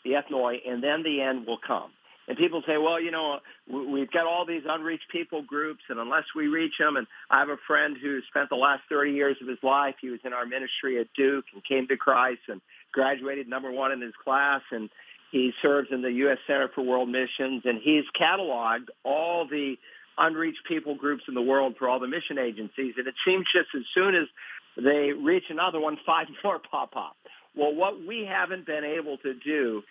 [0.04, 1.92] the ethnoi, and then the end will come.
[2.28, 6.24] And people say, well, you know, we've got all these unreached people groups, and unless
[6.36, 9.48] we reach them, and I have a friend who spent the last 30 years of
[9.48, 12.60] his life, he was in our ministry at Duke and came to Christ and
[12.92, 14.88] graduated number one in his class, and
[15.32, 16.38] he serves in the U.S.
[16.46, 19.76] Center for World Missions, and he's cataloged all the
[20.18, 23.68] unreached people groups in the world for all the mission agencies, and it seems just
[23.74, 24.28] as soon as
[24.76, 27.16] they reach another one, five more pop up.
[27.56, 29.82] Well, what we haven't been able to do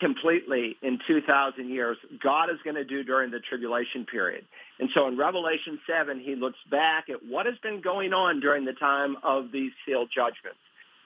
[0.00, 4.44] completely in 2,000 years, God is going to do during the tribulation period.
[4.78, 8.64] And so in Revelation 7, he looks back at what has been going on during
[8.64, 10.58] the time of these sealed judgments.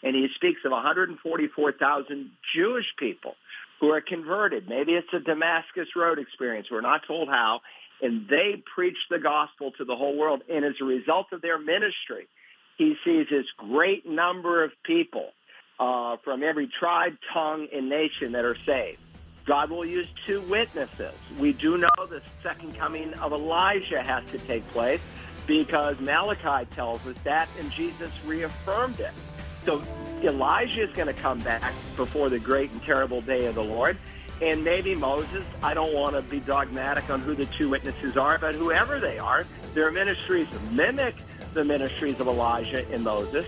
[0.04, 3.34] And he speaks of 144,000 Jewish people
[3.80, 4.68] who are converted.
[4.68, 6.68] Maybe it's a Damascus Road experience.
[6.70, 7.60] We're not told how.
[8.02, 10.42] And they preach the gospel to the whole world.
[10.48, 12.28] And as a result of their ministry,
[12.76, 15.30] he sees this great number of people
[15.80, 18.98] uh, from every tribe, tongue, and nation that are saved.
[19.46, 21.14] God will use two witnesses.
[21.38, 25.00] We do know the second coming of Elijah has to take place
[25.46, 29.12] because Malachi tells us that, and Jesus reaffirmed it.
[29.64, 29.82] So
[30.22, 33.98] Elijah is going to come back before the great and terrible day of the Lord.
[34.42, 38.36] And maybe Moses, I don't want to be dogmatic on who the two witnesses are,
[38.38, 41.14] but whoever they are, their ministries mimic
[41.54, 43.46] the ministries of Elijah and Moses.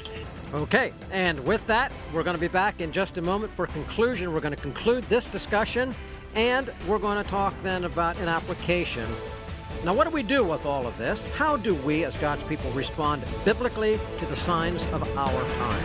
[0.55, 4.33] Okay, and with that, we're going to be back in just a moment for conclusion.
[4.33, 5.93] We're going to conclude this discussion,
[6.37, 9.07] and we're going to talk then about an application.
[9.85, 11.23] Now, what do we do with all of this?
[11.35, 15.85] How do we, as God's people, respond biblically to the signs of our time?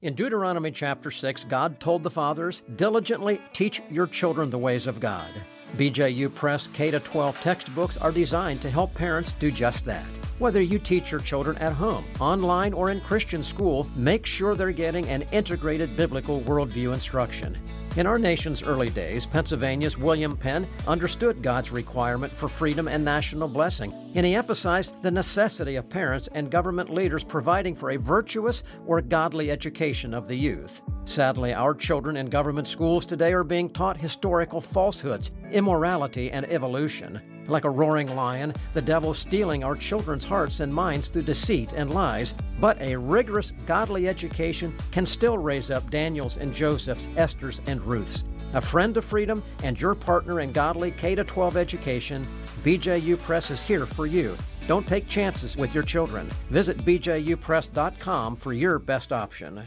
[0.00, 5.00] In Deuteronomy chapter 6, God told the fathers, Diligently teach your children the ways of
[5.00, 5.30] God.
[5.76, 10.04] BJU Press K 12 textbooks are designed to help parents do just that.
[10.38, 14.70] Whether you teach your children at home, online, or in Christian school, make sure they're
[14.70, 17.58] getting an integrated biblical worldview instruction.
[17.98, 23.48] In our nation's early days, Pennsylvania's William Penn understood God's requirement for freedom and national
[23.48, 28.64] blessing, and he emphasized the necessity of parents and government leaders providing for a virtuous
[28.86, 30.82] or godly education of the youth.
[31.04, 37.20] Sadly, our children in government schools today are being taught historical falsehoods, immorality, and evolution.
[37.48, 41.94] Like a roaring lion, the devil stealing our children's hearts and minds through deceit and
[41.94, 42.34] lies.
[42.60, 48.26] But a rigorous godly education can still raise up Daniels and Josephs, Esther's and Ruth's.
[48.52, 52.26] A friend of freedom and your partner in godly K 12 education,
[52.58, 54.36] BJU Press is here for you.
[54.66, 56.26] Don't take chances with your children.
[56.50, 59.62] Visit bjupress.com for your best option.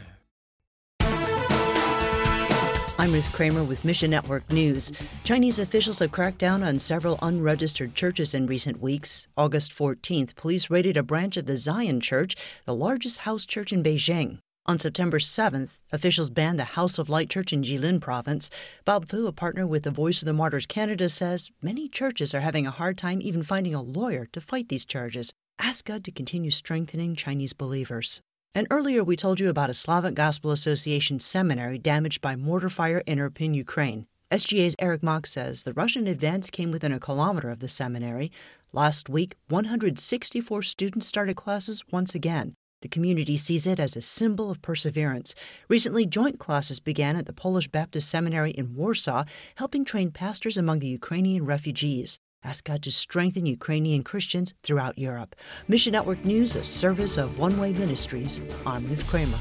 [2.98, 4.92] I'm Ruth Kramer with Mission Network News.
[5.24, 9.26] Chinese officials have cracked down on several unregistered churches in recent weeks.
[9.36, 13.82] August 14th, police raided a branch of the Zion Church, the largest house church in
[13.82, 14.38] Beijing.
[14.64, 18.48] On September 7th, officials banned the House of Light Church in Jilin province.
[18.84, 22.42] Bob Fu, a partner with the Voice of the Martyrs Canada, says many churches are
[22.42, 25.32] having a hard time even finding a lawyer to fight these charges.
[25.58, 28.20] Ask God to continue strengthening Chinese believers.
[28.54, 33.02] And earlier we told you about a Slavic Gospel Association seminary damaged by mortar fire
[33.04, 34.06] in Irpin, Ukraine.
[34.30, 38.30] SGA's Eric Mock says the Russian advance came within a kilometer of the seminary.
[38.72, 42.54] Last week, 164 students started classes once again.
[42.82, 45.34] The community sees it as a symbol of perseverance.
[45.68, 49.24] Recently, joint classes began at the Polish Baptist Seminary in Warsaw,
[49.56, 52.18] helping train pastors among the Ukrainian refugees.
[52.44, 55.36] Ask God to strengthen Ukrainian Christians throughout Europe.
[55.68, 58.40] Mission Network News, a service of One Way Ministries.
[58.66, 59.38] I'm Liz Kramer.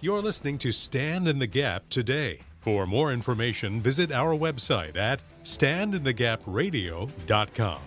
[0.00, 2.40] You're listening to Stand in the Gap today.
[2.60, 7.80] For more information, visit our website at standinthegapradio.com.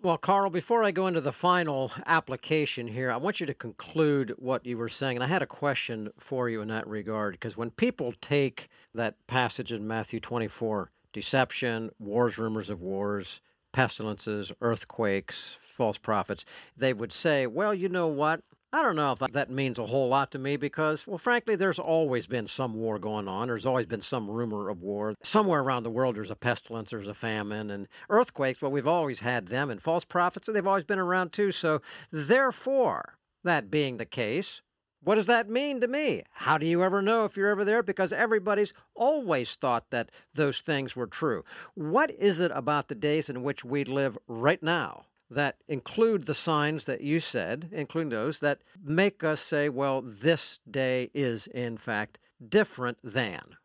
[0.00, 4.32] Well, Carl, before I go into the final application here, I want you to conclude
[4.38, 5.16] what you were saying.
[5.16, 9.16] And I had a question for you in that regard, because when people take that
[9.26, 13.40] passage in Matthew 24 deception, wars, rumors of wars,
[13.72, 16.44] pestilences, earthquakes, false prophets,
[16.76, 18.42] they would say, well, you know what?
[18.70, 21.78] I don't know if that means a whole lot to me because, well, frankly, there's
[21.78, 23.48] always been some war going on.
[23.48, 25.14] There's always been some rumor of war.
[25.22, 28.60] Somewhere around the world, there's a pestilence, there's a famine, and earthquakes.
[28.60, 31.50] Well, we've always had them, and false prophets, and they've always been around too.
[31.50, 34.60] So, therefore, that being the case,
[35.02, 36.24] what does that mean to me?
[36.32, 37.82] How do you ever know if you're ever there?
[37.82, 41.42] Because everybody's always thought that those things were true.
[41.74, 46.34] What is it about the days in which we live right now that include the
[46.34, 51.76] signs that you said, including those that make us say, well, this day is in
[51.76, 53.56] fact different than?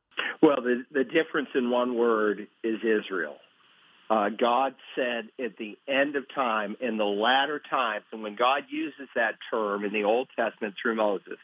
[0.41, 3.37] Well, the, the difference in one word is Israel.
[4.09, 8.65] Uh, God said at the end of time, in the latter times, and when God
[8.69, 11.37] uses that term in the Old Testament through Moses,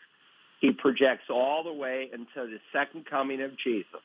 [0.59, 4.03] he projects all the way until the second coming of Jesus,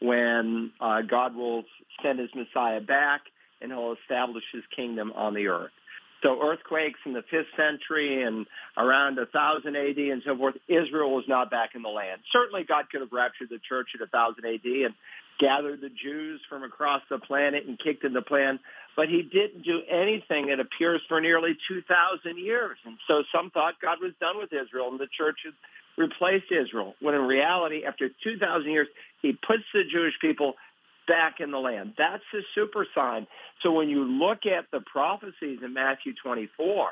[0.00, 1.64] when uh, God will
[2.02, 3.22] send his Messiah back
[3.60, 5.72] and he'll establish his kingdom on the earth.
[6.22, 8.46] So earthquakes in the 5th century and
[8.76, 12.20] around 1000 AD and so forth, Israel was not back in the land.
[12.30, 14.94] Certainly God could have raptured the church at 1000 AD and
[15.38, 18.60] gathered the Jews from across the planet and kicked in the plan,
[18.94, 22.76] but he didn't do anything, it appears, for nearly 2,000 years.
[22.84, 25.54] And so some thought God was done with Israel and the church had
[25.96, 28.88] replaced Israel, when in reality, after 2,000 years,
[29.22, 30.56] he puts the Jewish people
[31.10, 31.94] back in the land.
[31.98, 33.26] That's the super sign.
[33.62, 36.90] So when you look at the prophecies in Matthew 24,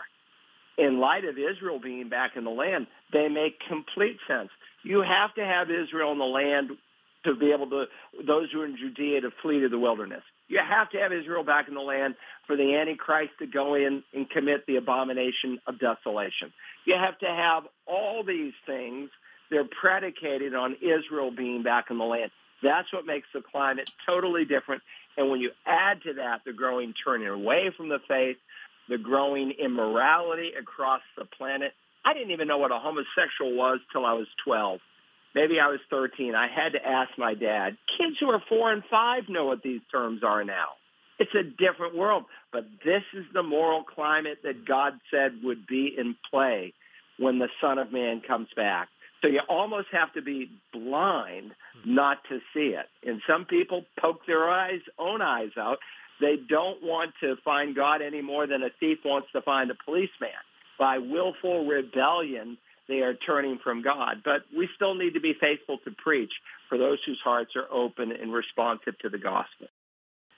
[0.77, 4.51] in light of Israel being back in the land, they make complete sense.
[4.83, 6.71] You have to have Israel in the land
[7.25, 7.87] to be able to,
[8.27, 10.23] those who are in Judea to flee to the wilderness.
[10.49, 12.17] You have to have Israel back in the land
[12.47, 16.53] for the Antichrist to go in and commit the abomination of desolation.
[16.87, 19.11] You have to have all these things.
[19.51, 22.31] They're predicated on Israel being back in the land.
[22.63, 24.83] That's what makes the climate totally different.
[25.17, 28.37] And when you add to that the growing turning away from the faith,
[28.89, 31.73] the growing immorality across the planet,
[32.05, 34.81] I didn't even know what a homosexual was till I was 12.
[35.35, 36.35] Maybe I was 13.
[36.35, 37.77] I had to ask my dad.
[37.99, 40.71] Kids who are four and five know what these terms are now.
[41.19, 42.25] It's a different world.
[42.53, 46.73] But this is the moral climate that God said would be in play
[47.19, 48.89] when the Son of Man comes back.
[49.21, 51.53] So you almost have to be blind
[51.85, 52.87] not to see it.
[53.07, 55.79] And some people poke their eyes, own eyes out.
[56.21, 59.77] They don't want to find God any more than a thief wants to find a
[59.85, 60.31] policeman.
[60.79, 62.59] By willful rebellion,
[62.89, 64.23] they are turning from God.
[64.25, 66.33] But we still need to be faithful to preach
[66.69, 69.69] for those whose hearts are open and responsive to the gospel.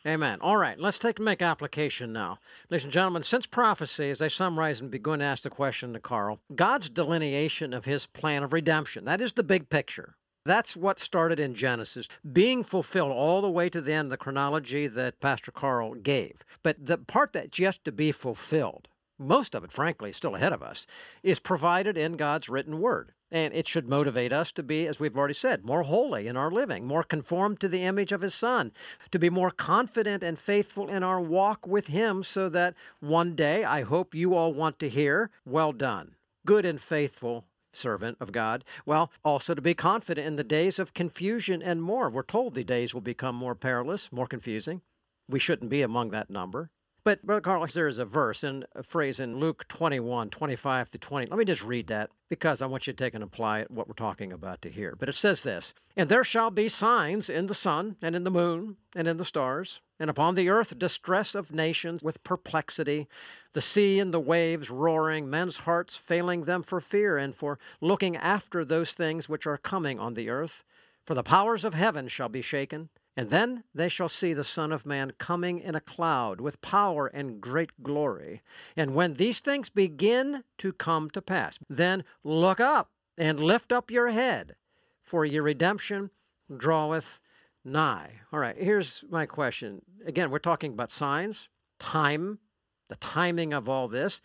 [0.06, 0.38] Amen.
[0.40, 2.38] All right, let's take make application now.
[2.70, 6.00] Ladies and gentlemen, since prophecy, as I summarize and begin to ask the question to
[6.00, 10.16] Carl, God's delineation of his plan of redemption, that is the big picture.
[10.46, 14.86] That's what started in Genesis, being fulfilled all the way to the end, the chronology
[14.86, 16.46] that Pastor Carl gave.
[16.62, 18.88] But the part that's yet to be fulfilled,
[19.18, 20.86] most of it, frankly, is still ahead of us,
[21.22, 23.12] is provided in God's written word.
[23.32, 26.50] And it should motivate us to be, as we've already said, more holy in our
[26.50, 28.72] living, more conformed to the image of His Son,
[29.10, 33.64] to be more confident and faithful in our walk with Him, so that one day
[33.64, 38.64] I hope you all want to hear, Well done, good and faithful servant of God.
[38.84, 42.10] Well, also to be confident in the days of confusion and more.
[42.10, 44.82] We're told the days will become more perilous, more confusing.
[45.28, 46.70] We shouldn't be among that number.
[47.02, 50.98] But, Brother Carl, there is a verse and a phrase in Luke 21, 25 to
[50.98, 51.26] 20.
[51.28, 53.94] Let me just read that because I want you to take and apply what we're
[53.94, 54.94] talking about to here.
[54.98, 58.30] But it says this And there shall be signs in the sun, and in the
[58.30, 63.08] moon, and in the stars, and upon the earth distress of nations with perplexity,
[63.52, 68.16] the sea and the waves roaring, men's hearts failing them for fear and for looking
[68.16, 70.64] after those things which are coming on the earth.
[71.06, 72.90] For the powers of heaven shall be shaken.
[73.16, 77.08] And then they shall see the Son of Man coming in a cloud with power
[77.08, 78.42] and great glory.
[78.76, 83.90] And when these things begin to come to pass, then look up and lift up
[83.90, 84.54] your head,
[85.02, 86.10] for your redemption
[86.56, 87.20] draweth
[87.64, 88.20] nigh.
[88.32, 89.82] All right, here's my question.
[90.06, 91.48] Again, we're talking about signs,
[91.78, 92.38] time,
[92.88, 94.20] the timing of all this.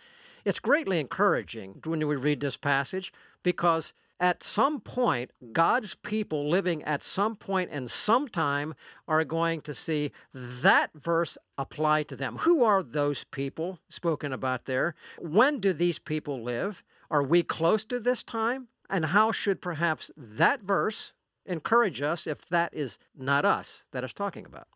[0.46, 3.12] It's greatly encouraging when we read this passage
[3.44, 8.74] because at some point, God's people living at some point and sometime
[9.08, 12.38] are going to see that verse apply to them.
[12.38, 14.96] Who are those people spoken about there?
[15.20, 16.84] When do these people live?
[17.12, 18.70] Are we close to this time?
[18.90, 21.12] And how should perhaps that verse
[21.46, 24.68] encourage us if that is not us that is talking about?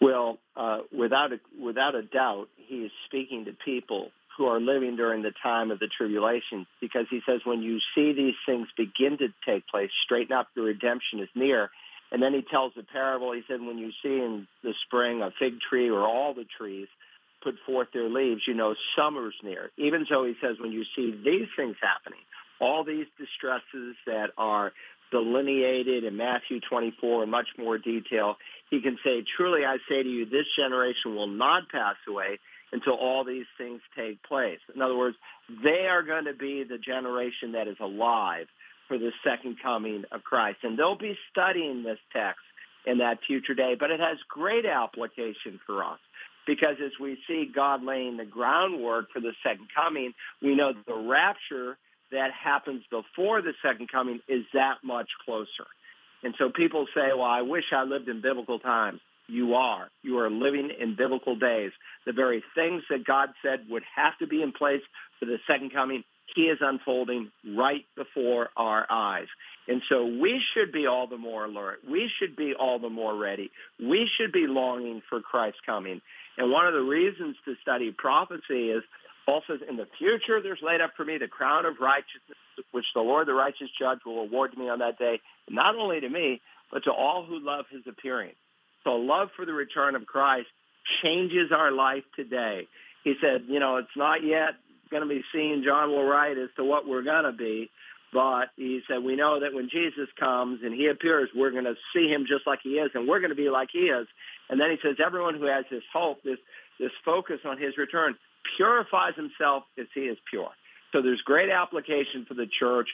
[0.00, 4.96] Well, uh, without a, without a doubt, he is speaking to people who are living
[4.96, 9.18] during the time of the tribulation because he says when you see these things begin
[9.18, 11.70] to take place, straighten up, the redemption is near.
[12.10, 15.30] And then he tells the parable, he said, when you see in the spring a
[15.38, 16.88] fig tree or all the trees,
[17.42, 19.70] put forth their leaves, you know summer's near.
[19.76, 22.20] Even so, he says, when you see these things happening,
[22.60, 24.72] all these distresses that are
[25.10, 28.36] delineated in Matthew 24 in much more detail,
[28.70, 32.38] he can say, truly I say to you, this generation will not pass away
[32.72, 34.60] until all these things take place.
[34.74, 35.16] In other words,
[35.62, 38.46] they are going to be the generation that is alive
[38.88, 40.58] for the second coming of Christ.
[40.62, 42.40] And they'll be studying this text
[42.86, 45.98] in that future day, but it has great application for us
[46.46, 50.94] because as we see God laying the groundwork for the second coming, we know the
[50.94, 51.76] rapture
[52.10, 55.66] that happens before the second coming is that much closer.
[56.22, 59.00] And so people say, well, I wish I lived in biblical times.
[59.32, 59.88] You are.
[60.02, 61.72] You are living in biblical days.
[62.04, 64.82] The very things that God said would have to be in place
[65.18, 66.04] for the second coming
[66.34, 69.26] he is unfolding right before our eyes.
[69.68, 71.80] And so we should be all the more alert.
[71.88, 73.50] We should be all the more ready.
[73.78, 76.00] We should be longing for Christ's coming.
[76.38, 78.82] And one of the reasons to study prophecy is
[79.46, 82.38] says, in the future there's laid up for me the crown of righteousness,
[82.72, 86.00] which the Lord, the righteous judge, will award to me on that day, not only
[86.00, 86.40] to me,
[86.72, 88.32] but to all who love his appearing.
[88.84, 90.48] So love for the return of Christ
[91.02, 92.66] changes our life today.
[93.04, 94.54] He said, you know, it's not yet
[94.90, 97.70] going to be seen, John will write as to what we're going to be.
[98.12, 101.76] But he said, we know that when Jesus comes and he appears, we're going to
[101.94, 104.06] see him just like he is, and we're going to be like he is.
[104.50, 106.36] And then he says, everyone who has this hope, this,
[106.78, 108.14] this focus on his return,
[108.56, 110.50] purifies himself as he is pure.
[110.92, 112.88] So there's great application for the church.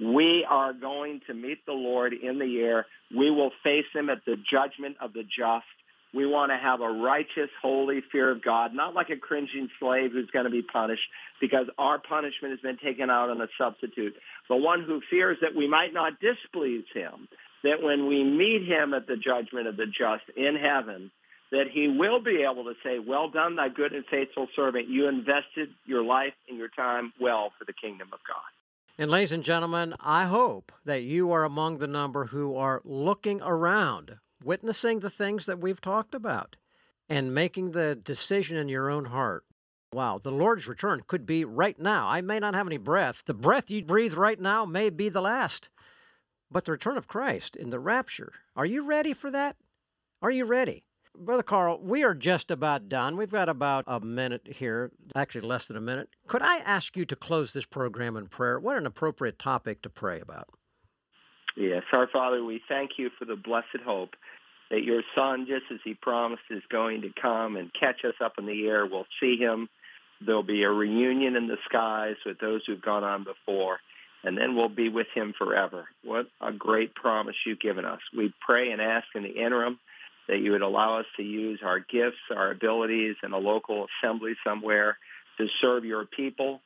[0.00, 2.86] We are going to meet the Lord in the air.
[3.16, 5.66] We will face him at the judgment of the just.
[6.12, 10.12] We want to have a righteous, holy fear of God, not like a cringing slave
[10.12, 11.02] who's going to be punished
[11.40, 14.14] because our punishment has been taken out on a substitute,
[14.48, 17.26] but one who fears that we might not displease him,
[17.64, 21.10] that when we meet him at the judgment of the just in heaven,
[21.54, 24.88] that he will be able to say, well done, thy good and faithful servant.
[24.88, 28.42] You invested your life and your time well for the kingdom of God.
[28.98, 33.40] And ladies and gentlemen, I hope that you are among the number who are looking
[33.40, 36.56] around witnessing the things that we've talked about
[37.08, 39.44] and making the decision in your own heart.
[39.92, 42.08] Wow, the Lord's return could be right now.
[42.08, 43.22] I may not have any breath.
[43.26, 45.70] The breath you breathe right now may be the last.
[46.50, 49.56] But the return of Christ in the rapture, are you ready for that?
[50.20, 50.84] Are you ready?
[51.16, 53.16] Brother Carl, we are just about done.
[53.16, 56.08] We've got about a minute here, actually less than a minute.
[56.26, 58.58] Could I ask you to close this program in prayer?
[58.58, 60.48] What an appropriate topic to pray about.
[61.56, 64.16] Yes, our Father, we thank you for the blessed hope
[64.70, 68.34] that your son, just as he promised, is going to come and catch us up
[68.38, 68.84] in the air.
[68.84, 69.68] We'll see him.
[70.20, 73.78] There'll be a reunion in the skies with those who've gone on before,
[74.24, 75.86] and then we'll be with him forever.
[76.02, 78.00] What a great promise you've given us.
[78.16, 79.78] We pray and ask in the interim
[80.28, 84.34] that you would allow us to use our gifts, our abilities in a local assembly
[84.44, 84.98] somewhere
[85.38, 86.60] to serve your people,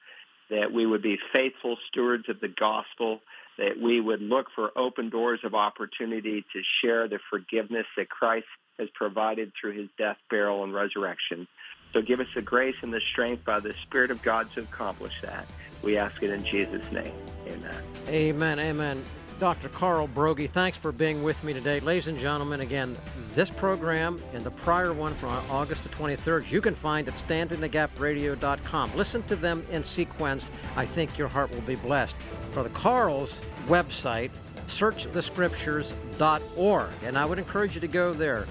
[0.51, 3.21] that we would be faithful stewards of the gospel,
[3.59, 8.47] that we would look for open doors of opportunity to share the forgiveness that Christ
[8.79, 11.49] has provided through his death, burial, and resurrection.
[11.93, 15.15] So give us the grace and the strength by the Spirit of God to accomplish
[15.23, 15.47] that.
[15.83, 17.13] We ask it in Jesus' name.
[17.47, 17.83] Amen.
[18.09, 18.61] Amen.
[18.61, 19.05] Amen.
[19.39, 19.69] Dr.
[19.69, 21.79] Carl Broggi, thanks for being with me today.
[21.79, 22.97] Ladies and gentlemen, again,
[23.37, 28.97] this program and the prior one from August the 23rd, you can find at standinthegapradio.com.
[28.97, 30.51] Listen to them in sequence.
[30.77, 32.17] I think your heart will be blessed.
[32.51, 34.33] For the Carl's website,
[34.67, 36.91] searchthescriptures.org.
[37.05, 38.45] And I would encourage you to go there.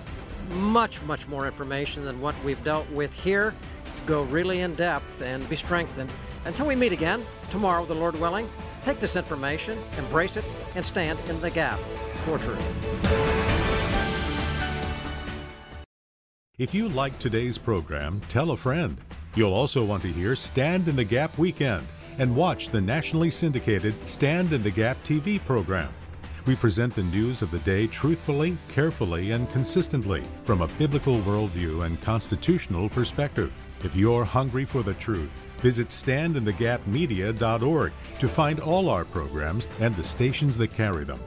[0.52, 3.54] Much, much more information than what we've dealt with here.
[4.06, 6.10] Go really in depth and be strengthened.
[6.46, 8.48] Until we meet again, tomorrow, the Lord willing,
[8.88, 11.78] Take this information, embrace it, and stand in the gap
[12.24, 12.58] for truth.
[16.58, 18.98] If you like today's program, tell a friend.
[19.36, 21.86] You'll also want to hear Stand in the Gap Weekend
[22.18, 25.94] and watch the nationally syndicated Stand in the Gap TV program.
[26.46, 31.86] We present the news of the day truthfully, carefully, and consistently from a biblical worldview
[31.86, 33.52] and constitutional perspective.
[33.84, 40.04] If you're hungry for the truth, Visit standinthegapmedia.org to find all our programs and the
[40.04, 41.20] stations that carry them.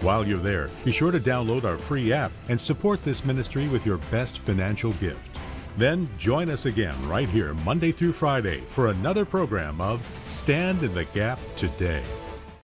[0.00, 3.86] While you're there, be sure to download our free app and support this ministry with
[3.86, 5.38] your best financial gift.
[5.76, 10.94] Then join us again right here Monday through Friday for another program of Stand in
[10.94, 12.02] the Gap Today.